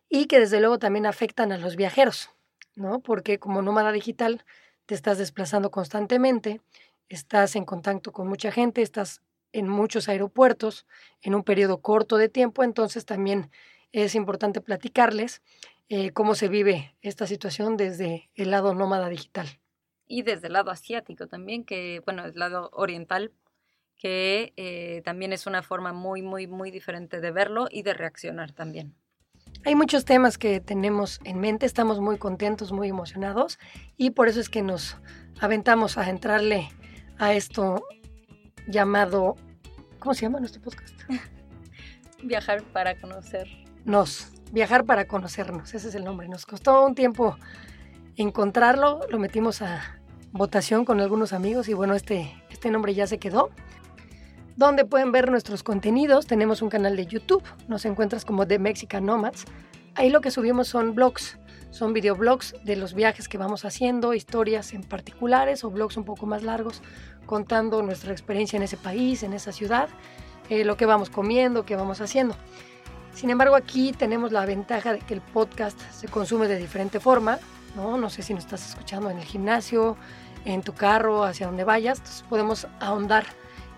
y 0.09 0.25
que 0.27 0.39
desde 0.39 0.59
luego 0.59 0.77
también 0.77 1.05
afectan 1.05 1.51
a 1.51 1.57
los 1.57 1.75
viajeros, 1.75 2.29
¿no? 2.75 2.99
Porque 2.99 3.39
como 3.39 3.61
nómada 3.61 3.91
digital 3.91 4.43
te 4.85 4.93
estás 4.93 5.17
desplazando 5.17 5.71
constantemente, 5.71 6.61
estás 7.09 7.55
en 7.55 7.65
contacto 7.65 8.11
con 8.11 8.27
mucha 8.27 8.51
gente, 8.51 8.81
estás 8.81 9.21
en 9.51 9.67
muchos 9.69 10.09
aeropuertos 10.09 10.85
en 11.21 11.33
un 11.33 11.43
periodo 11.43 11.79
corto 11.81 12.17
de 12.17 12.29
tiempo, 12.29 12.63
entonces 12.63 13.05
también 13.05 13.49
es 13.93 14.13
importante 14.13 14.59
platicarles 14.61 15.41
eh, 15.87 16.11
cómo 16.11 16.35
se 16.35 16.49
vive 16.49 16.95
esta 17.01 17.27
situación 17.27 17.77
desde 17.77 18.29
el 18.35 18.51
lado 18.51 18.73
nómada 18.75 19.07
digital. 19.09 19.47
y 20.07 20.21
desde 20.21 20.47
el 20.47 20.53
lado 20.53 20.69
asiático 20.71 21.27
también, 21.27 21.63
que, 21.63 22.01
bueno, 22.05 22.25
el 22.25 22.35
lado 22.35 22.69
oriental, 22.73 23.31
que 23.97 24.53
eh, 24.57 25.01
también 25.05 25.33
es 25.33 25.47
una 25.47 25.63
forma 25.63 25.93
muy, 25.93 26.21
muy, 26.21 26.47
muy 26.47 26.71
diferente 26.71 27.21
de 27.21 27.31
verlo 27.31 27.67
y 27.69 27.83
de 27.83 27.93
reaccionar 27.93 28.51
también. 28.51 28.95
Hay 29.63 29.75
muchos 29.75 30.05
temas 30.05 30.37
que 30.37 30.59
tenemos 30.59 31.19
en 31.23 31.39
mente, 31.39 31.65
estamos 31.65 31.99
muy 31.99 32.17
contentos, 32.17 32.71
muy 32.71 32.89
emocionados 32.89 33.57
y 33.97 34.11
por 34.11 34.27
eso 34.27 34.39
es 34.39 34.49
que 34.49 34.61
nos 34.61 34.97
aventamos 35.39 35.97
a 35.97 36.09
entrarle 36.09 36.69
a 37.17 37.33
esto 37.33 37.83
llamado, 38.67 39.35
¿cómo 39.99 40.13
se 40.13 40.21
llama 40.23 40.39
nuestro 40.39 40.61
podcast? 40.61 40.93
Viajar 42.23 42.63
para 42.63 42.99
conocer. 42.99 43.47
Nos, 43.85 44.31
viajar 44.51 44.85
para 44.85 45.07
conocernos, 45.07 45.73
ese 45.73 45.89
es 45.89 45.95
el 45.95 46.03
nombre. 46.03 46.27
Nos 46.27 46.45
costó 46.45 46.85
un 46.85 46.95
tiempo 46.95 47.37
encontrarlo, 48.15 49.01
lo 49.09 49.19
metimos 49.19 49.61
a 49.61 49.99
votación 50.31 50.85
con 50.85 50.99
algunos 50.99 51.33
amigos 51.33 51.69
y 51.69 51.73
bueno, 51.73 51.93
este, 51.93 52.33
este 52.49 52.71
nombre 52.71 52.93
ya 52.93 53.07
se 53.07 53.19
quedó 53.19 53.51
donde 54.55 54.85
pueden 54.85 55.11
ver 55.11 55.29
nuestros 55.29 55.63
contenidos. 55.63 56.25
Tenemos 56.27 56.61
un 56.61 56.69
canal 56.69 56.95
de 56.95 57.05
YouTube, 57.05 57.43
nos 57.67 57.85
encuentras 57.85 58.25
como 58.25 58.47
The 58.47 58.59
Mexican 58.59 59.05
Nomads. 59.05 59.45
Ahí 59.95 60.09
lo 60.09 60.21
que 60.21 60.31
subimos 60.31 60.67
son 60.67 60.95
blogs, 60.95 61.37
son 61.71 61.93
videoblogs 61.93 62.55
de 62.63 62.75
los 62.75 62.93
viajes 62.93 63.27
que 63.27 63.37
vamos 63.37 63.65
haciendo, 63.65 64.13
historias 64.13 64.73
en 64.73 64.83
particulares 64.83 65.63
o 65.63 65.69
blogs 65.69 65.97
un 65.97 66.03
poco 66.03 66.25
más 66.25 66.43
largos 66.43 66.81
contando 67.25 67.81
nuestra 67.81 68.11
experiencia 68.11 68.57
en 68.57 68.63
ese 68.63 68.77
país, 68.77 69.23
en 69.23 69.33
esa 69.33 69.51
ciudad, 69.51 69.89
eh, 70.49 70.63
lo 70.63 70.77
que 70.77 70.85
vamos 70.85 71.09
comiendo, 71.09 71.65
qué 71.65 71.75
vamos 71.75 72.01
haciendo. 72.01 72.35
Sin 73.13 73.29
embargo, 73.29 73.55
aquí 73.55 73.93
tenemos 73.93 74.31
la 74.31 74.45
ventaja 74.45 74.91
de 74.91 74.99
que 74.99 75.13
el 75.13 75.21
podcast 75.21 75.79
se 75.91 76.07
consume 76.07 76.47
de 76.47 76.57
diferente 76.57 76.99
forma, 76.99 77.39
¿no? 77.75 77.97
No 77.97 78.09
sé 78.09 78.21
si 78.21 78.33
nos 78.33 78.43
estás 78.43 78.69
escuchando 78.69 79.09
en 79.09 79.17
el 79.17 79.23
gimnasio, 79.23 79.95
en 80.43 80.61
tu 80.61 80.73
carro, 80.73 81.23
hacia 81.23 81.47
donde 81.47 81.63
vayas, 81.63 82.23
podemos 82.29 82.67
ahondar 82.79 83.25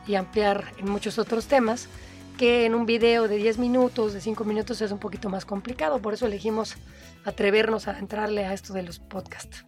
y 0.08 0.16
ampliar 0.16 0.74
en 0.78 0.90
muchos 0.90 1.20
otros 1.20 1.48
temas 1.48 1.88
que 2.38 2.66
en 2.66 2.76
un 2.76 2.86
video 2.86 3.28
de 3.28 3.38
10 3.38 3.58
minutos, 3.58 4.14
de 4.14 4.22
5 4.22 4.44
minutos 4.44 4.82
es 4.82 4.92
un 4.92 5.00
poquito 5.00 5.30
más 5.30 5.46
complicado. 5.46 6.00
Por 6.00 6.14
eso 6.14 6.28
elegimos 6.28 6.76
atrevernos 7.26 7.88
a 7.88 7.98
entrarle 7.98 8.46
a 8.46 8.54
esto 8.54 8.74
de 8.74 8.84
los 8.84 9.00
podcasts. 9.00 9.66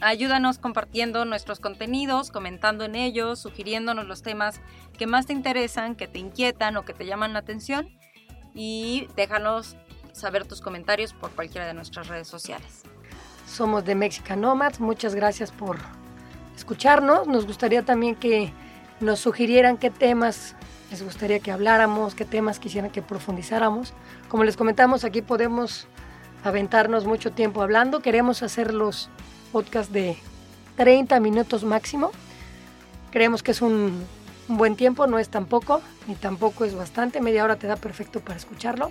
Ayúdanos 0.00 0.58
compartiendo 0.58 1.24
nuestros 1.24 1.60
contenidos, 1.60 2.30
comentando 2.30 2.84
en 2.84 2.96
ellos, 2.96 3.38
sugiriéndonos 3.38 4.04
los 4.06 4.22
temas 4.22 4.60
que 4.98 5.06
más 5.06 5.26
te 5.26 5.32
interesan, 5.32 5.94
que 5.94 6.08
te 6.08 6.18
inquietan 6.18 6.76
o 6.76 6.84
que 6.84 6.92
te 6.92 7.06
llaman 7.06 7.32
la 7.32 7.38
atención 7.38 7.88
y 8.54 9.08
déjanos 9.16 9.76
saber 10.12 10.44
tus 10.44 10.60
comentarios 10.60 11.14
por 11.14 11.30
cualquiera 11.30 11.66
de 11.66 11.74
nuestras 11.74 12.08
redes 12.08 12.28
sociales. 12.28 12.82
Somos 13.46 13.84
de 13.84 13.94
Mexican 13.94 14.40
Nomads, 14.40 14.80
muchas 14.80 15.14
gracias 15.14 15.52
por 15.52 15.78
escucharnos. 16.56 17.26
Nos 17.26 17.46
gustaría 17.46 17.84
también 17.84 18.16
que 18.16 18.52
nos 19.02 19.20
sugirieran 19.20 19.76
qué 19.76 19.90
temas 19.90 20.54
les 20.90 21.02
gustaría 21.02 21.40
que 21.40 21.50
habláramos, 21.50 22.14
qué 22.14 22.24
temas 22.24 22.58
quisieran 22.58 22.90
que 22.90 23.02
profundizáramos. 23.02 23.94
Como 24.28 24.44
les 24.44 24.56
comentamos, 24.56 25.04
aquí 25.04 25.22
podemos 25.22 25.86
aventarnos 26.44 27.06
mucho 27.06 27.32
tiempo 27.32 27.62
hablando. 27.62 28.00
Queremos 28.00 28.42
hacer 28.42 28.74
los 28.74 29.08
podcasts 29.52 29.92
de 29.92 30.16
30 30.76 31.18
minutos 31.20 31.64
máximo. 31.64 32.10
Creemos 33.10 33.42
que 33.42 33.52
es 33.52 33.62
un, 33.62 34.04
buen 34.48 34.76
tiempo, 34.76 35.06
no 35.06 35.18
es 35.18 35.28
tampoco, 35.28 35.80
ni 36.06 36.14
tampoco 36.14 36.64
es 36.64 36.74
bastante. 36.74 37.20
Media 37.20 37.44
hora 37.44 37.56
te 37.56 37.66
da 37.66 37.76
perfecto 37.76 38.20
para 38.20 38.36
escucharlo 38.36 38.90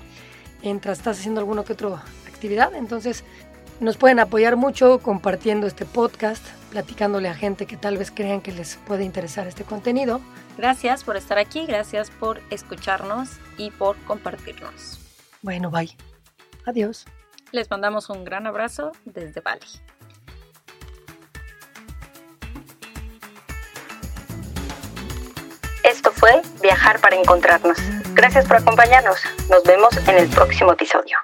mientras 0.64 1.00
estás 1.00 1.20
haciendo 1.20 1.40
alguna 1.40 1.64
que 1.64 1.74
otra 1.74 2.04
actividad. 2.28 2.74
Entonces, 2.76 3.24
nos 3.82 3.98
pueden 3.98 4.20
apoyar 4.20 4.56
mucho 4.56 5.00
compartiendo 5.00 5.66
este 5.66 5.86
podcast, 5.86 6.46
platicándole 6.70 7.28
a 7.28 7.34
gente 7.34 7.66
que 7.66 7.76
tal 7.76 7.98
vez 7.98 8.12
crean 8.12 8.40
que 8.40 8.52
les 8.52 8.78
puede 8.78 9.04
interesar 9.04 9.48
este 9.48 9.64
contenido. 9.64 10.22
Gracias 10.58 11.04
por 11.04 11.18
estar 11.18 11.40
aquí, 11.40 11.66
gracias 11.66 12.12
por 12.12 12.40
escucharnos 12.52 13.32
y 13.58 13.72
por 13.72 13.98
compartirnos. 14.06 15.00
Bueno, 15.42 15.72
bye. 15.72 15.90
Adiós. 16.66 17.06
Les 17.52 17.70
mandamos 17.70 18.10
un 18.10 18.24
gran 18.24 18.46
abrazo 18.46 18.92
desde 19.04 19.42
Bali. 19.42 19.66
Esto 25.84 26.12
fue 26.12 26.42
Viajar 26.62 27.02
para 27.02 27.16
Encontrarnos. 27.16 27.80
Gracias 28.14 28.46
por 28.46 28.58
acompañarnos. 28.58 29.20
Nos 29.50 29.64
vemos 29.64 29.98
en 30.08 30.18
el 30.18 30.30
próximo 30.30 30.74
episodio. 30.74 31.18